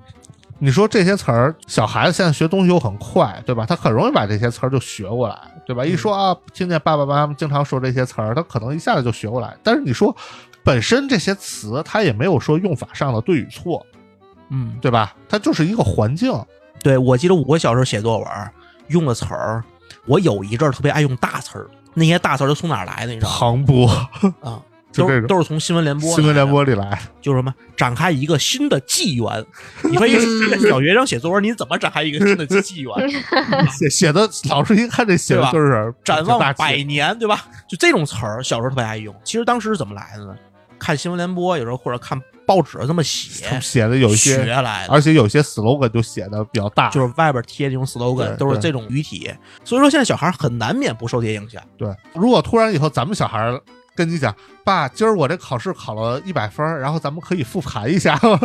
[0.62, 3.65] 你说这些词儿，小孩子现在学东西又很快，对吧？
[3.65, 5.86] 他很容易把这些词儿就学过来，对吧？
[5.86, 9.56] 一说啊，听见爸爸妈妈经常说这些词儿，他可能一下子就学过来。
[9.63, 10.15] 但是你说
[10.63, 13.86] 本身这些词，他也没有说用法上的对与错，
[14.50, 15.15] 嗯，对吧？
[15.30, 16.34] 它就是一个环境。
[16.84, 18.28] 对，我记得我小时候写作文
[18.88, 19.63] 用的词儿，
[20.06, 23.13] 我有一阵儿特别爱用大词儿，那些大词儿都从哪儿来的？
[23.13, 23.38] 你知道吗？
[23.39, 23.88] 磅礴，
[24.41, 24.62] 啊，
[24.93, 29.45] 都是都是从新闻联播，新闻联，播里来，就是什么展开一个新的纪元。
[29.84, 32.91] 你说一个小学生写作文，你怎么展开一个新的纪元？
[33.71, 37.45] 写写的老师一看这写的就是展望百年，对吧？
[37.67, 39.15] 就这种词儿，小时候特别爱用。
[39.23, 40.36] 其实当时是怎么来的呢？
[40.80, 44.93] 看新闻联播，有时候或者看报纸这么写，写的有一学些，来的。
[44.93, 49.30] 而且有些 slogan 就写的比较大，就是外边贴这种 slogan，都是这种语体，
[49.63, 51.62] 所以说现在小孩很难免不受这些影响。
[51.78, 53.62] 对，如果突然以后咱们小孩儿
[53.99, 54.33] 跟你讲，
[54.63, 58.39] 爸，今儿我这考试考了一百分，然后咱们可以复盘一下吗？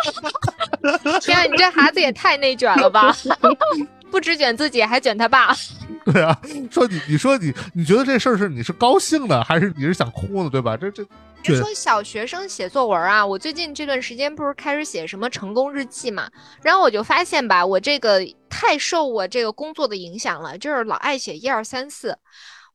[1.20, 3.14] 天啊，你这孩子也太内卷了吧！
[4.10, 5.54] 不只卷自己，还卷他爸。
[6.06, 6.40] 对啊，
[6.70, 10.48] 说你，你说你，你觉得这事儿是你是高兴的，还是你是想哭呢？
[10.48, 10.78] 对吧？
[10.78, 11.04] 这这
[11.42, 16.26] 别说小学生写作文啊，我最近这段时间不是开始写什么成功日记嘛，
[16.62, 22.16] 然后我就发现吧，我这个太受我这个工作的影响了，就是老爱写一二三四，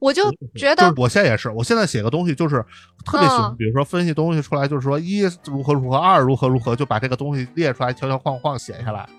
[0.06, 2.64] 我就觉得就我现在也是，我现在写个东西就是
[3.04, 9.10] 特别喜欢，嗯比如说分析东西出来，就是说一如何如何，二如何如何，就把这个东西列出来，条条框框写下来。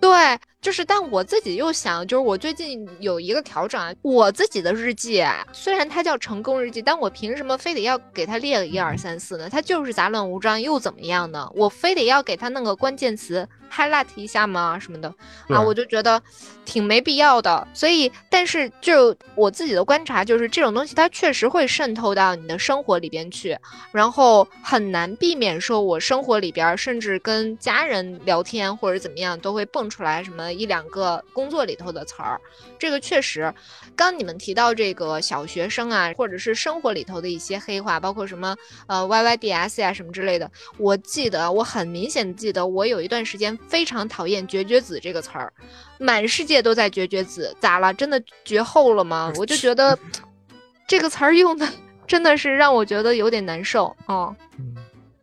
[0.00, 9.48] 对，就是，但我自己又想，就是我最近有一个调整啊，我自己的日记啊，虽然它叫成功日记，但我凭什么非得要给它列个一二三四呢？
[9.48, 11.48] 它就是杂乱无章，又怎么样呢？
[11.54, 14.76] 我非得要给它弄个关键词 highlight 一下吗？
[14.78, 15.08] 什么的
[15.48, 16.20] 啊，我就觉得
[16.64, 17.66] 挺没必要的。
[17.72, 23.56] 所以，但是就我自己的观察，就是这种东西它确实会渗透到你的生活里边去，
[23.92, 32.40] 然后很难避免说，我生活里边甚至跟家人聊天或者怎么样，都会蹦出来什么一两个工作里头的词儿。
[32.78, 33.52] 这个确实，
[33.96, 38.56] 刚你们提到这个小学生啊，或者是生活里头的一些黑话，包括什么
[38.86, 45.52] 呃 YYDS 呀、什么之类的，我记得我很明显记得，我有一段时间非常讨厌“绝绝子”这个词儿，
[45.98, 47.92] 满世界都在“绝绝子”，咋了？
[47.94, 49.32] 真的绝后了吗？
[49.36, 49.98] 我就觉得
[50.86, 51.68] 这个词儿用的
[52.06, 54.34] 真的是让我觉得有点难受哦。
[54.58, 54.74] 嗯，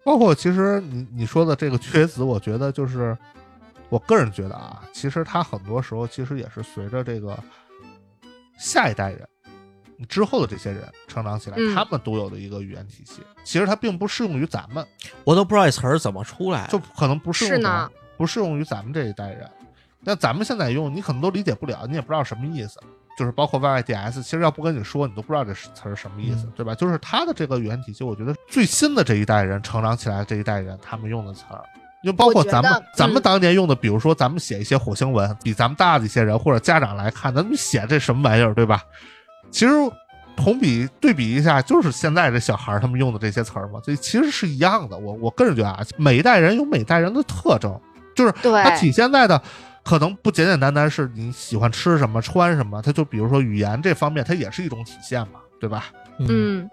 [0.03, 3.17] 包括其实你你说的这个缺子，我觉得就是
[3.95, 7.33] 我个人觉得啊，其实它很多时候其实也是随着这个
[8.59, 9.25] 下一代人
[10.09, 13.21] 之后的这些人成长起来，嗯他们独有的一个语言体系。
[13.45, 14.85] 其实它并不适用于咱们，
[15.23, 16.67] 我都不知道这词儿怎么出来。
[16.67, 19.49] 就可能不适用咱是呢不适用于咱们这一代人。
[20.01, 22.77] 那咱们现在用，你可能都理解不了，你也不知道什么意思。
[23.17, 26.75] 就是包括 YYDS，其实要不跟你说，你都不知道这词儿什么意思，嗯对吧？
[26.75, 31.63] 就是它的这个语言体系，我觉得最新的这一代人成长起来这一代人，他们用的词儿，
[32.05, 38.81] 就包括咱们咱们嗯当年用的，比如说咱们写一些火星文，比咱们大的一些人或者家长来看，咱们写这什么玩意儿，对吧？
[39.51, 39.73] 其实
[40.37, 44.97] 同比对比一下，就是现在这小孩儿他们用的这些词儿嘛，这其实是一样的。
[44.97, 47.73] 我我个人觉得啊，每一代人有每一代人的特征，
[48.15, 49.41] 就是它体现在的
[49.83, 55.85] 可能不简简单单是你喜欢吃什么穿什么，它就比如说语言这方面，它也是一种体现嘛，对吧？
[56.19, 56.69] 嗯，嗯，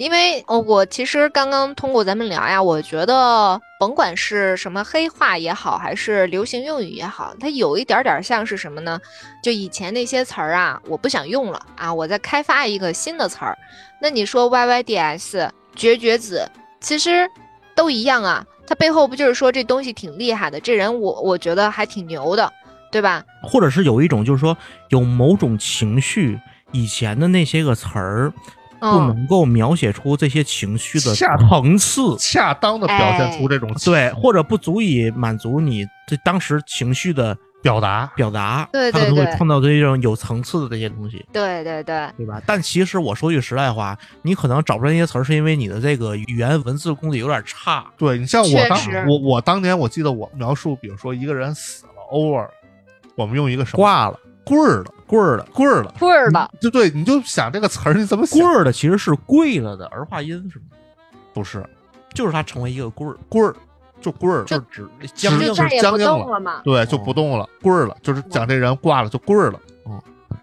[0.00, 8.98] 因为呃我其实刚刚通过咱们聊呀，我觉得甭管是什么黑话也好，还是流行用语也好，它有一点点像是什么呢？
[9.42, 13.58] 就以前那些词儿啊，我不想用了啊，我在开发一个新的词儿。
[14.00, 17.28] 那你说 YYDS、绝绝子，其实
[17.74, 22.50] 都一样啊，它背后不就是说这东西挺厉害的，这人我我觉得还挺牛的，
[22.90, 23.22] 对吧？
[23.42, 24.56] 或者是有一种就是说
[24.88, 26.40] 有某种情绪，
[26.72, 28.32] 以前的那些个词儿
[28.80, 38.10] 不嗯，能够描写出这些情绪的层次，恰当的表现出这种对，或者不足以满足你这当时情绪的表达。
[38.16, 42.40] 表达，对他可能会创造这种有层次的这些东西，对对对，对吧？
[42.46, 47.84] 但其实我说句实在话，你可能找不出来那些词儿，是因为你的这个语言文字功底有点差。
[47.98, 52.48] 对你像我当我我当年我记得我描述，比如说一个人死了 over，
[53.14, 54.18] 我们用一个什么挂了，
[54.50, 58.52] 棍儿了棍儿了，棍儿了，棍儿的，就对，你就想这个词儿你怎么想棍？
[58.52, 60.64] 儿的其实是跪了的儿化音，是吗？
[61.32, 61.64] 不是
[62.12, 63.54] 就是它成为一个棍儿，棍儿，
[64.00, 66.60] 就棍儿，就是指是僵硬僵硬了嘛。
[66.64, 69.60] 对，就不动了，棍儿了，就是讲这人挂了就棍儿了。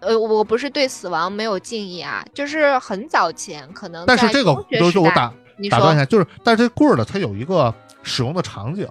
[0.00, 8.88] 呃，我不是对死亡没有敬意啊，就是很早前可能但是这个就是我打你打断一下，就是但是这棍儿呢，它有一个使用的场景。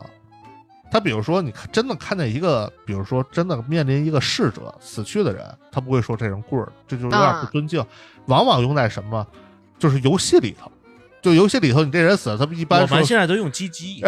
[0.91, 7.86] 他比如说，你看真的看见一个，比如说真的面临一个逝者死去的人，他不会说这人棍儿，这就有点不啊尊敬。
[8.28, 9.26] 往往用在什么，
[9.78, 10.71] 就是游戏里头，
[11.21, 14.02] 就游戏里头你这人死了，他们一般我说 们现在都用鸡鸡，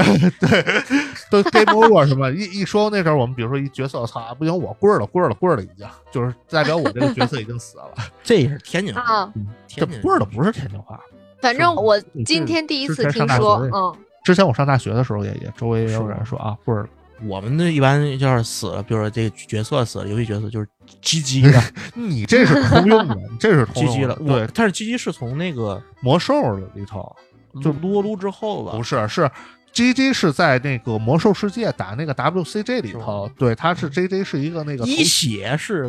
[1.30, 7.92] 都 game over 什么，一一说那阵儿我们比如说一角色，操，不行，我棍儿了，棍儿了，棍儿了，已经就是代表我这个角色已经死了。
[8.24, 9.32] 这也是天津话，
[9.68, 11.00] 天津棍儿的不是天津话。
[11.42, 16.88] 反正我今天第一之次听说学，嗯，之前我上大学的时候也也周围也有人说啊不是，
[17.24, 20.68] 我们的一般就是死了，比如说这个角色死了，游戏角色就是
[21.02, 21.62] 鸡鸡了，
[21.96, 24.16] 你这是通用的，你 这是通鸡鸡了。
[24.20, 24.46] 用的。
[24.46, 26.34] 对，但是鸡鸡是从那个魔兽
[26.76, 27.16] 里头
[27.62, 29.30] 就撸撸之后吧不，是是。
[29.72, 35.84] G G 是在那个魔兽世界打那个 W C G 里头，对，它是 J J 是一个那个投一血是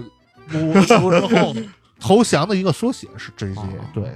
[0.51, 1.55] 撸 撸之后，
[1.99, 3.61] 投降的一个缩写是 J J，
[3.95, 4.12] 对，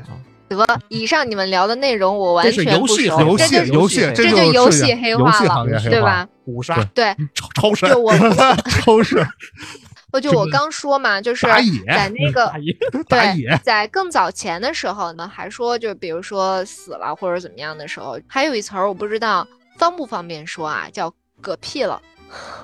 [0.48, 6.26] 得，以上你们聊的内容我完全不熟，游戏游这就游戏游戏，这这就就是游戏黑化了对吧？
[6.44, 8.12] 五杀对，超超神就我
[8.82, 9.26] 超市
[10.12, 12.52] 我就我刚说嘛，就是在那个
[12.92, 22.00] 对打野，在更早前的时候呢，还说就比如说死了或者怎么样的时候，还有一词儿我不知道方不方便说啊，叫嗝屁了。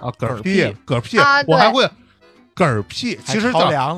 [0.01, 1.89] 啊，嗝嗝屁屁嗝屁啊，我还会
[2.55, 3.53] 嗝屁，其实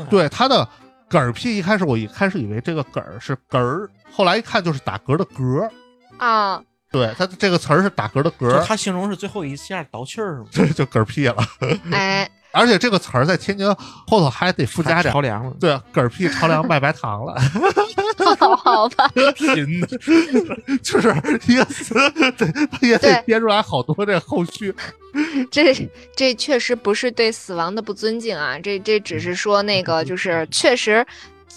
[0.09, 0.67] 对它的
[1.13, 5.69] 嗝屁，一开始我一开始以为这个嗝儿是嗝儿，后来一看就是打嗝的嗝，
[6.17, 11.37] 啊，对它这个词儿是打嗝的就嗝，他形容是最后一下倒气儿，这 就嗝屁了。
[11.93, 13.67] 哎，而且这个词儿在天津
[14.07, 17.35] 后头还得附加点还着，凉了，对，嗝屁朝凉卖白糖了，
[18.57, 19.87] 好吧，拼的。
[20.83, 21.09] 就是
[21.49, 21.95] 一个词，
[22.37, 24.75] 对，也编出来好多这后续。
[25.51, 25.75] 这
[26.17, 31.07] 这确实不是对死亡的不尊敬啊，这这只是说那个就是确实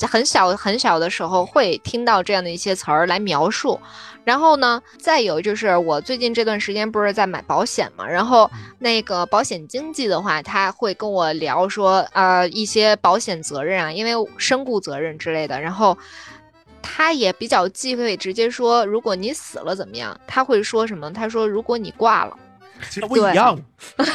[0.02, 3.80] 很小很小的时候会听到这样的一些词儿来描述。
[4.26, 15.98] 然后呢，再有就是我最近这段时间不是在买保险嘛，然后那个保险经纪的话，他会跟我聊说，呃，一些保险责任啊，因为身故责任之类的，然后。
[16.88, 20.18] 他也比较忌讳直接说，如果你死了怎么样？
[20.28, 21.12] 他会说什么？
[21.12, 22.38] 他说，如果你挂了，
[22.90, 23.58] 其实不一样，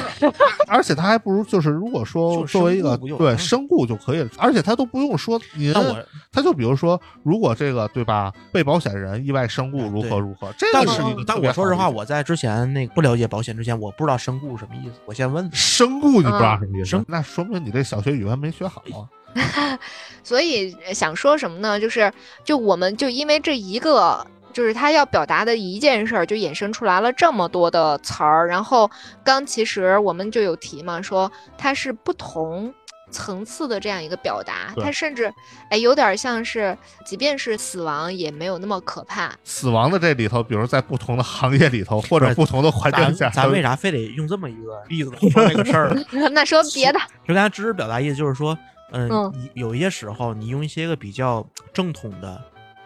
[0.69, 5.97] 而且他还不如就是，如果说作为一个对身故就可以了，而且他都不用说您但我
[6.33, 14.95] 他就比如说，如果这个对吧，被保险人意外身故如何如何，这个是一个但我说实话，我在之前那个不了解保险之前，我不知道身故什么意思。
[15.07, 19.09] 我先问，身故你不知道什么意思身，那说明你这小学语文没学好啊。
[20.25, 21.79] 所以呃想说什么呢？
[21.79, 22.13] 就是
[22.45, 28.47] 就我们就因为这一个，就是他要表达的一件事儿，就衍生出来了这么多的词儿。
[28.47, 28.91] 然后
[29.25, 32.73] 刚其实我们就有提嘛，说它是不同。
[33.13, 35.35] 层次的这样一个表达，对它甚至
[35.69, 39.35] 哎有点像是，即便是死亡也没有那么可怕。
[39.43, 45.93] 死亡的这里头，比如在不同的行业里头，或者不同的环境下，咱为啥非得用这么一个例子说这个事儿？
[46.31, 48.57] 那说别的，就刚才知识表达意思就是说，
[48.93, 52.41] 嗯，嗯你有一些时候你用一些个比较正统的。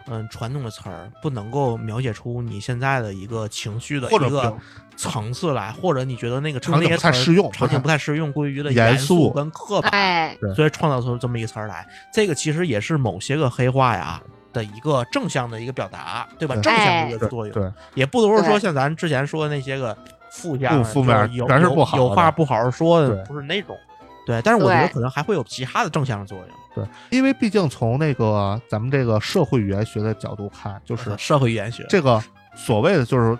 [0.07, 4.55] 嗯，传统的词儿不能够描写出你现在的一个情绪的一个
[4.95, 11.87] 层次来，或者你觉得那个场景不太适用场景不太适用，过于的严肃跟刻板，哎，所以创造出这么一个词儿来。
[12.13, 14.21] 这个其实也是某些个黑话呀
[14.53, 16.55] 的一个正向的一个表达，对吧？
[16.55, 19.97] 对正向的哎一个作用，对，也不都是说像咱之前说的那些个
[20.29, 23.75] 负向的、负负面有有全是不好的有话不好好说的，不是那种。
[24.25, 26.47] 对，但是我觉得可能还会有其他的正向的作用。
[26.75, 32.21] 对，因为毕竟从那个咱们这个社会语言学的角度看，就是社会语言学，这个
[32.53, 33.37] 所谓的就是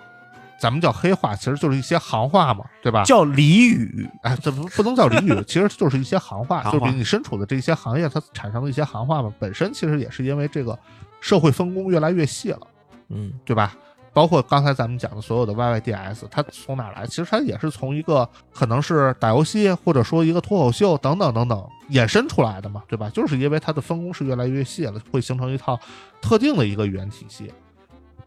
[0.58, 3.04] 咱们叫黑话，其实就是一些行话嘛，对吧？
[3.04, 4.08] 叫俚语。
[4.22, 10.78] 哎，怎么不能叫俚语，其实就是一些行话， 行话就是你身处的这些行业它产生的一些行话嘛，本身其实也是因为这个
[11.20, 12.66] 社会分工越来越细了，
[13.10, 13.76] 嗯，对吧？
[14.16, 17.06] 包括刚才咱们讲的所有的 YYDS，它从哪来？
[17.06, 23.10] 其实它也是从一个可能是打游戏，或者说一个脱口秀等等等等衍生出来的嘛，对吧？
[23.10, 25.78] 就是因为它的分工是越来越细了，会形成一套
[26.22, 27.52] 特定的一个语言体系。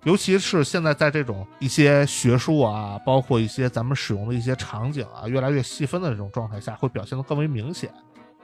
[0.04, 7.92] 尤其是现在在这种一些学术啊，包括一些咱们使用的一些场景啊，越来越细分的这种状态下，会表现得更为明显。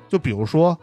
[0.08, 0.76] 就比如说，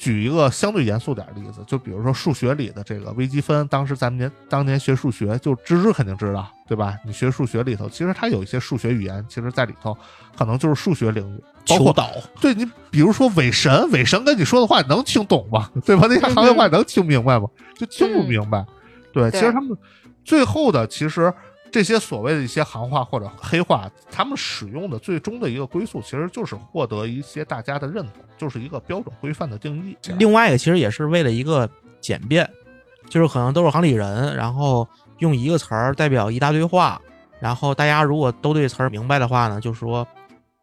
[0.00, 6.96] 举一个相对严肃点的例子，就比如说数学里的这个微积分，当时咱们年当年学数学，就芝芝肯定知道，对吧？
[7.04, 9.94] 你学数学里头，其实它有一些数学语言，其实在里头
[10.34, 15.70] 可能就是数学领域，包括求导，对你，比如说伪神，伪神跟你说的话，你能听懂吗？
[15.84, 16.06] 对吧？
[16.08, 17.46] 那些行业话你能听明白吗？
[17.76, 18.64] 就听不明白。
[19.12, 19.76] 对，其实他们
[20.24, 21.30] 最后的，其实
[21.70, 29.96] 这些所谓的一些行话或者黑话，他们使用的最终的一个归宿，其实就是获得一些大家的认同，就是一个标准规范的定义。
[30.18, 31.68] 另外一个其实也是为了一个
[32.00, 32.48] 简便，
[33.08, 34.86] 就是可能都是行里人，然后
[35.18, 37.00] 用一个词儿代表一大堆话，
[37.38, 40.06] 然后大家如果都对词儿明白的话呢，就是说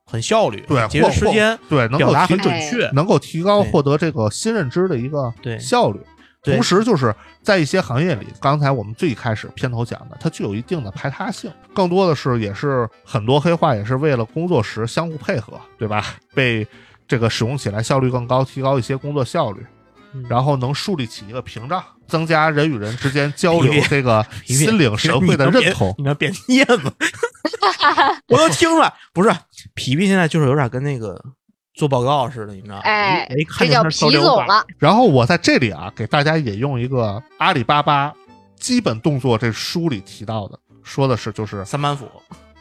[0.06, 2.90] 很效率，对，节约时间，对，能够提表达很准哎确。
[2.92, 6.00] 能够提高获得这个新认知的一个对效率。
[6.48, 16.16] 对同时，就是在一些行业里，刚才我们最开始片头讲的，它具有一定的排他性，更多的是也是很多黑话也是为了工作时相互配合，对吧？
[16.34, 16.68] 被
[17.08, 19.66] 这个使用起来效率更高，提高一些工作效率，
[20.14, 25.94] 嗯然后能树立起一个屏障，增加人与人之间交流这个 心领神会的认同。
[25.98, 26.92] 你要变叶子，
[28.28, 28.94] 我都听了。
[29.14, 29.30] 不是
[29.76, 31.22] 皮皮现在就是有点跟那个
[31.78, 32.82] 做报告似的，你知道吗？
[32.82, 34.22] 哎没，看这叫见他说皮这。
[34.24, 34.66] 总了。
[34.80, 38.12] 然后我在这里啊，给大家引用一个阿里巴巴
[38.56, 42.10] 基本动作这书里提到的，说的是就是三板斧，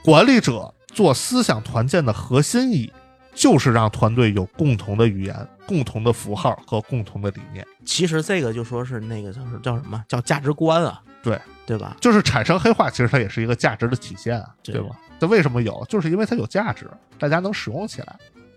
[0.04, 2.92] 管理者做思想团建的核心意义，
[3.34, 11.00] 就是让团队有共同的语言、共同的符号和共同的理念，其实这个就说是那个叫是叫什么叫价值观啊？
[11.22, 11.96] 对对吧？
[12.00, 14.94] 就是产生黑化，其实它也是一个价值的体现啊，对对吧？
[15.18, 15.82] 它为什么有？
[15.88, 16.86] 就是因为它有价值，
[17.18, 18.16] 大家能使用起来。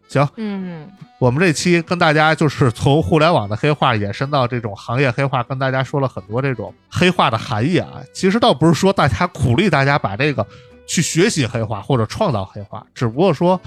[0.10, 0.90] 行，嗯，
[1.20, 8.02] 我们这期跟大家就是从互联网的黑化延伸到这种行业黑化，跟大家说了很多这种黑化的含义啊。
[8.12, 10.46] 其实倒不是说大家鼓励大家把这个
[10.88, 13.62] 去学习黑化或者创造黑化，只不过说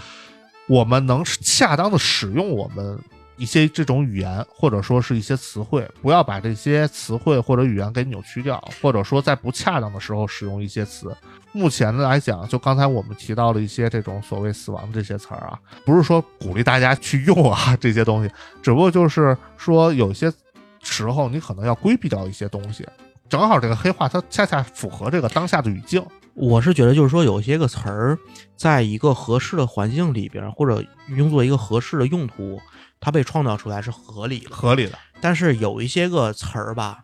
[0.69, 2.99] 我们能恰当的使用我们
[3.43, 11.13] 一些这种语言或者说是一些词汇，不要把这些词汇或者语言给扭曲掉，或者说在不恰当的时候使用一些词。
[11.51, 18.31] 目前来讲，就刚才我们提到了一些这种所谓死亡的这些词儿啊，不是说鼓励大家去用啊 这些东西，
[18.63, 20.33] 只不过就是说有些
[20.81, 22.87] 时候你可能要规避掉一些东西。
[23.29, 26.01] 正好这个黑话它恰恰符合这个当下的语境，
[26.35, 28.17] 我是觉得，就是说，有些个词儿，
[28.57, 32.61] 在一个合适的环境里边，或者用作一个合适的用途，
[33.03, 34.57] 它被创造出来是合理的。
[34.57, 34.97] 合理的。
[35.21, 37.01] 但是有一些个词儿吧，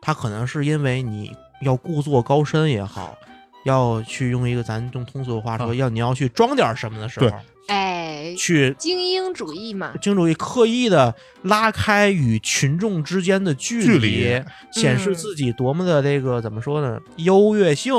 [0.00, 1.30] 它可能是因为你
[1.60, 3.16] 要故作高深也好，
[3.64, 7.38] 要去用一个咱用通俗的话说，啊要你要去装点什么的时候对，
[7.68, 14.42] 哎，去精英主义嘛，精英主义刻意的拉开与群众之间的距距离
[14.72, 17.94] 显示嗯自己多么的这个怎么说呢优越性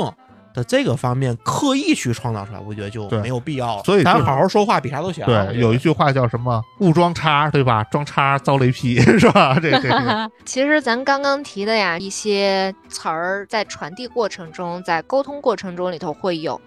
[0.56, 3.82] 的这个方面，刻意去创造出来，我觉得就没有必要了。
[3.84, 5.26] 所以就是咱好好说话比啥都强。
[5.26, 7.84] 对，有一句话叫什么“误装叉”，对吧？
[7.84, 9.56] 装叉遭雷劈，是吧？
[9.60, 16.58] 这这个 其实咱刚刚提的呀，一些词儿在传递过程中，在沟通过程中里头会有。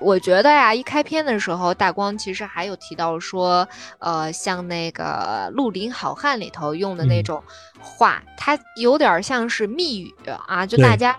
[0.00, 3.66] 我觉得呀，一开篇的时候，大光其实还有提到说，
[3.98, 7.42] 呃，像那个《绿林好汉》里头用的那嗯种
[7.80, 10.14] 话，它有点像是密语
[10.46, 11.16] 啊，就大家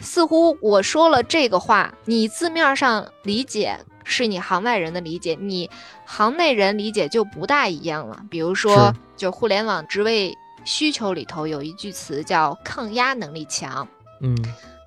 [0.00, 5.70] 似乎我说了这个话，你字面上理解是你行外人的理解，你
[6.04, 8.22] 行内人理解就不大一样了。
[8.30, 13.86] 比如说，就互联网职位需求里头有一句词叫抗压能力强。
[14.20, 14.36] 嗯，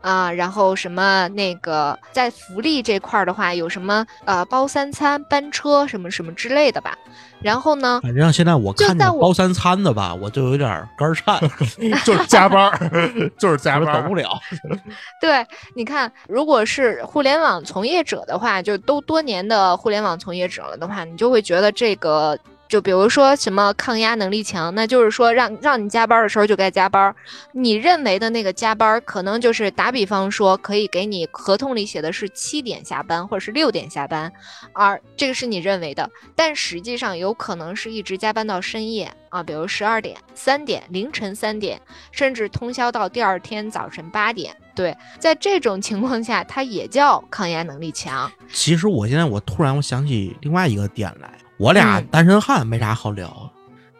[0.07, 6.97] 啊，然后什么那个在福利这块儿的话，有什么呃包三餐、班车什么什么之类的吧。
[7.41, 11.39] 然后呢，反正现在我看就在我见包三餐的吧，我就有点肝儿颤，
[12.05, 12.89] 就是加班儿，
[13.37, 14.29] 就是加班儿，等不了。
[15.19, 15.45] 对，
[15.75, 22.37] 你看，如果是互联网从业者的话，就都多年的互联网从业者了的话，你就会觉得这个
[22.67, 27.15] 就比如说什么抗压能力强，那就是说让让你加班的时候就该加班。
[27.53, 34.31] 你认为的那个加班，可能就是打比方说可以给你合同里写的是七点下班或者是六点下班，
[34.73, 44.55] 而这个是你认为的，但实际上有可能是一直加班到深夜啊，比如十二点、三点、凌晨三点，甚至通宵到第二天早晨八点。
[44.75, 48.31] 对，在这种情况下，它也叫抗压能力强。
[48.51, 53.51] 其实我现在我突然我想起另外一个点来，我俩嗯单身汉没啥好聊，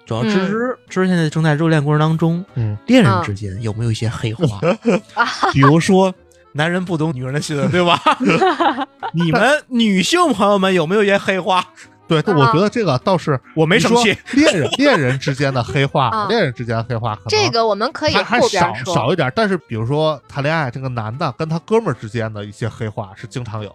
[0.05, 4.59] 主要芝芝芝芝现在正在热恋过程当中，嗯，恋人之间有没有一些黑话？
[5.53, 6.13] 比如说。
[6.53, 8.01] 男人不懂女人的心，对吧？
[9.13, 11.63] 你们女性朋友们有没有一些黑话？
[12.07, 14.17] 对，我觉得这个倒是我没生气。
[14.31, 18.95] 恋人 恋人之间的黑话，啊恋人之间的黑话可能这个我们可以还还少后边说。
[18.95, 23.69] 少一点，但是比如说谈恋爱，这个男的跟他哥们儿之间的一些黑话是经常有，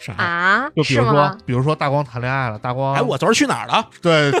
[0.00, 0.14] 啥？
[0.14, 3.86] 啊，就比如说是吗？，比如说大光谈恋爱了，大光哎，我昨儿去哪儿了？
[4.00, 4.32] 对，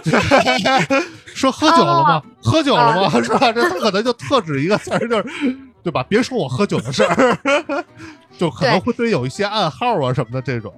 [1.26, 2.14] 说喝酒了吗？
[2.16, 3.10] 哦喝酒了吗？
[3.22, 3.52] 是吧？
[3.52, 6.02] 这他可能就特指一个词儿，就是对吧？
[6.08, 7.84] 别说我喝酒的事儿，
[8.38, 10.72] 就可能会对有一些暗号啊什么的这种。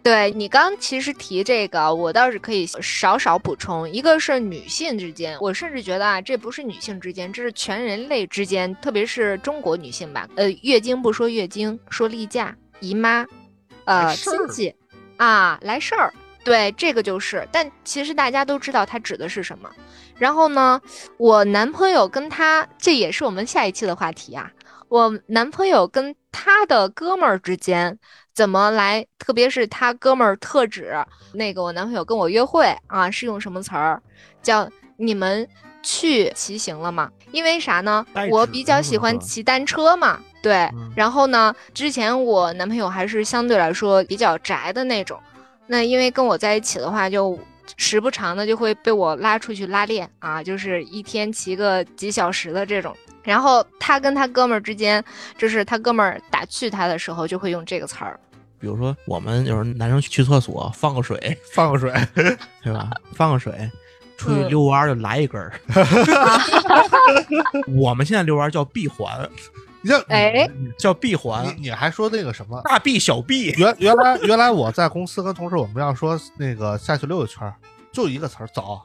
[0.00, 3.86] 对你刚其实提这个，我倒是可以少少补充。
[3.90, 10.26] 一个是女性之间，我甚至觉得啊，这不是女性之间，这是全人类之间，特别是中国女性吧。
[10.36, 13.26] 呃，月经不说月经，说例假、姨妈，
[13.88, 14.74] 呃，亲戚
[15.16, 16.12] 啊，来事儿。
[16.44, 19.68] 对，这个就是，但其实大家都知道它指的是什么。
[20.16, 20.80] 然后呢，
[21.16, 24.50] 我男朋友跟他，这也是我们下一期的话题啊。
[24.88, 27.98] 我男朋友跟他的哥们儿之间
[28.34, 30.94] 怎么来，特别是他哥们儿特指
[31.32, 34.02] 那个我男朋友跟我约会啊，是用什么词儿？
[34.42, 35.46] 叫你们
[35.82, 37.10] 去骑行了吗？
[37.32, 38.06] 因为啥呢？
[38.30, 40.54] 我比较喜欢骑单车嘛，对。
[40.74, 45.18] 嗯然后呢，之前我男朋友还是相对来说比较宅的那种，
[45.66, 47.38] 那因为跟我在一起的话，就
[47.76, 52.94] 时不常的就会被我拉出去拉练啊，就是一天骑个几小时的这种。
[53.22, 55.04] 然后他跟他哥们儿之间，
[55.36, 58.18] 就是他哥们儿打趣他的时候，就会用这个词儿。
[58.58, 61.92] 比如说，我们有时候男生去厕所放个水， 放个水，
[62.64, 62.90] 对吧？
[63.12, 63.52] 放个水，
[64.16, 65.52] 出去嗯遛弯儿就来一根儿。
[67.68, 69.28] 我们现在遛弯儿叫闭环，
[69.80, 70.48] 你这哎，
[70.78, 71.46] 叫闭环。
[71.46, 72.60] 你，你还说那个什么？
[72.64, 73.52] 大臂小臂。
[73.56, 77.54] 原原来 原来我在公司跟同事我们要说那个下去溜一圈儿，
[77.92, 78.82] 就一个词儿走，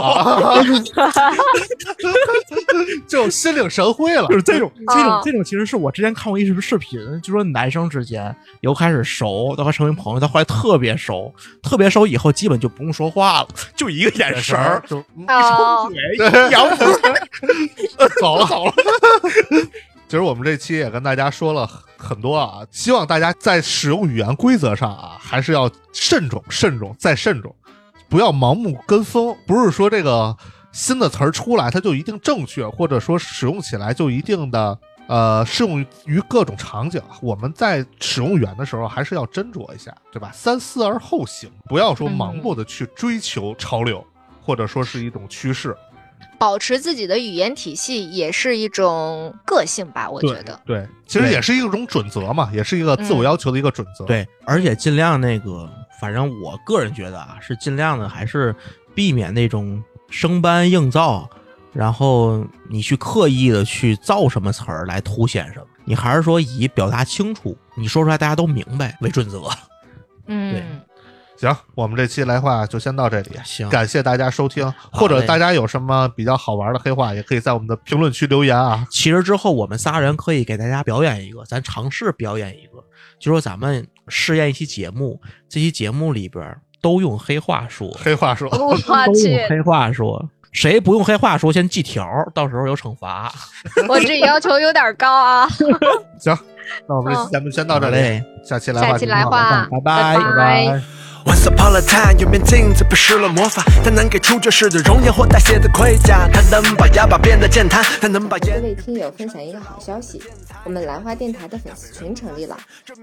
[0.00, 0.62] 啊
[3.06, 4.26] 就心领神会了。
[4.28, 4.34] 就。
[4.34, 15.26] 是这种这种啊这种，其实是我之前看过一视视频，就说男生之间由开始熟，到成为朋友，到后来特别熟，特别熟以后基本就不用说话了，就一个眼神儿，就嗯。
[15.28, 16.84] 哦，对，扬子
[18.20, 18.72] 走了走了。
[20.08, 27.52] 其实我们这期也跟大家说了很多啊，希望大家在使用语言规则上啊，还是要慎重、慎重再慎重，
[28.08, 29.36] 不要盲目跟风。
[29.48, 30.36] 不是说这个
[30.70, 34.78] 新的词儿出来它就一定正确，或者说使用起来就一定的
[35.08, 37.02] 呃适用于各种场景。
[37.20, 40.30] 我们在使用语言的时候还是要斟酌一下，对吧？
[40.32, 44.06] 三思而后行，不要说盲目的去追求潮流，
[44.40, 45.76] 或者说是一种趋势。
[46.38, 50.60] 保持自己的语言体系也是一种个性吧，我觉得。
[50.64, 55.68] 对，其实也是一种准则嘛，也是一个自我要求的一个准则。，对，而且尽量那个，
[56.00, 58.54] 反正我个人觉得啊，是尽量的还是
[58.94, 61.28] 避免那种生搬硬造，
[61.72, 69.42] 然后你去刻意的去造什么词儿来凸显什么，你还是说以表达清楚，你说出来大家都明白为准则。
[70.28, 70.80] 嗯，
[71.36, 78.86] 行，我们这期来话就先到这里，行感谢大家收听，或者大家有什么比较好玩的黑话，也可以在我们的评论区留言啊。
[78.90, 82.82] 其实之后我们仨人可以给大家表演一个，咱尝试表演一个，
[83.18, 88.76] 就说咱们试验一期节目，这期节目里边儿都用黑话说，黑话说，我
[89.06, 90.28] 都去用，黑话说。
[90.52, 93.30] 谁不用黑话说，先记条儿，到时候有惩罚。
[93.90, 95.46] 我这要求有点高啊。
[96.18, 96.34] 行，
[96.88, 101.05] 那我们这期嗯节目先到这里，下期来话，下期来话，拜拜拜拜。
[101.26, 108.52] Once upon a time，有面镜子被施了魔法，它能给出这世的容颜或代谢的盔甲，它能把哑巴变得健谈，它能把各。
[108.62, 110.22] 位听友分享一个好消息，
[110.62, 112.56] 我们兰花电台的粉丝群成立了，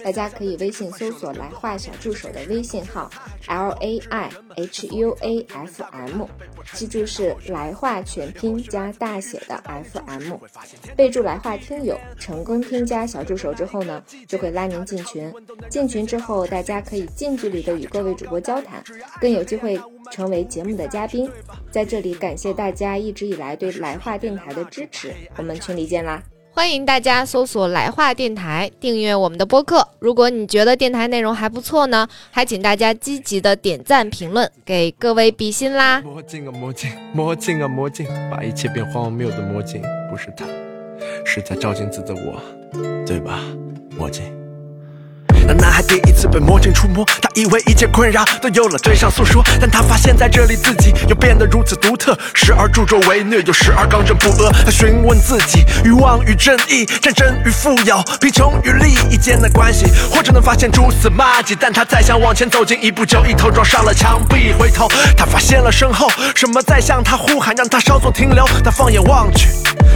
[0.06, 3.10] 大家可以微信搜索“来话小助手”的微信号
[3.48, 6.26] L A I H U A F M，
[6.72, 10.38] 记住是来话全拼加大写的 F M，
[10.96, 15.30] 备注来话听友，成功添加小助手之后呢，就会拉您进群。
[15.70, 18.84] 进群之后，大家可以近距离的与各位主播交谈，
[19.20, 19.80] 更有机会
[20.12, 21.30] 成为节目的嘉宾。
[21.72, 26.22] 在这里感谢大家一直以来对来话电台的支持，我们群里见啦！
[26.56, 29.88] 欢迎大家搜索“来话电台”，订阅我们的播客。
[29.98, 36.00] 如果你觉得电台内容还不错呢，还请大家积极的点赞评论，给各位比心啦！
[36.02, 40.46] 魔镜啊魔镜，魔镜啊魔镜，把一切变荒谬的魔镜，不是他，
[41.26, 42.40] 是在照镜子的我，
[43.04, 43.40] 对吧？
[43.98, 44.43] 魔镜。
[45.48, 54.52] 那男孩第一次被魔镜触摸，他以为一切困扰都有了对象诉说，但他发现在这里自己又变得如此独特，时而助纣为虐，又时而刚正不阿。
[54.66, 61.56] 他询问自己：欲望与正义，战争与富有，贫穷与利益间的关系，或者能发现蛛丝马迹。
[61.60, 64.54] 但他再想往前走近一步，就一头撞上了墙壁。
[64.54, 64.88] 回头，
[65.18, 68.46] 他发现了身后什么在向他呼喊，让他稍作停留。
[68.64, 69.50] 他放眼望去。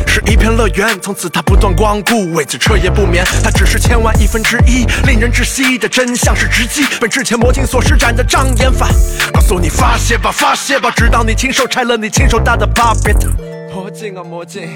[0.05, 3.25] 是一片乐园，从此他不断光顾，为此彻夜不眠。
[3.43, 8.87] 他只是千万亿分之一，令人窒息的真相是直击本之前魔镜所施展的障眼法。
[9.31, 13.23] 告诉你发泄吧，发泄吧，直到你亲手拆了你亲手搭的 puppet。
[13.71, 14.67] 魔镜啊魔镜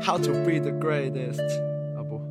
[0.00, 1.42] ，How to be the greatest？
[1.98, 2.22] 啊不，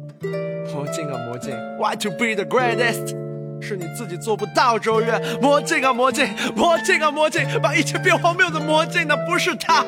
[0.74, 3.14] 魔镜啊魔镜，Why to be the greatest？
[3.60, 5.20] 是你自己做不到，周越。
[5.41, 9.86] 魔镜啊魔镜，魔镜啊魔镜，把一切变荒谬的魔镜，那不是他。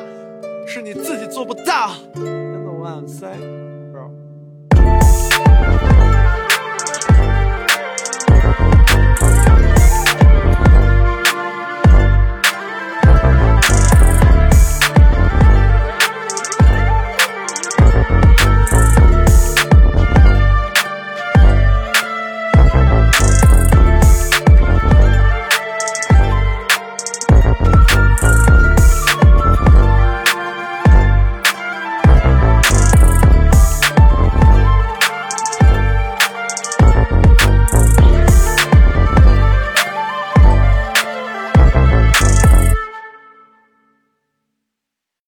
[0.66, 1.92] 是你自己做不到。
[2.16, 3.61] You know what I'm saying?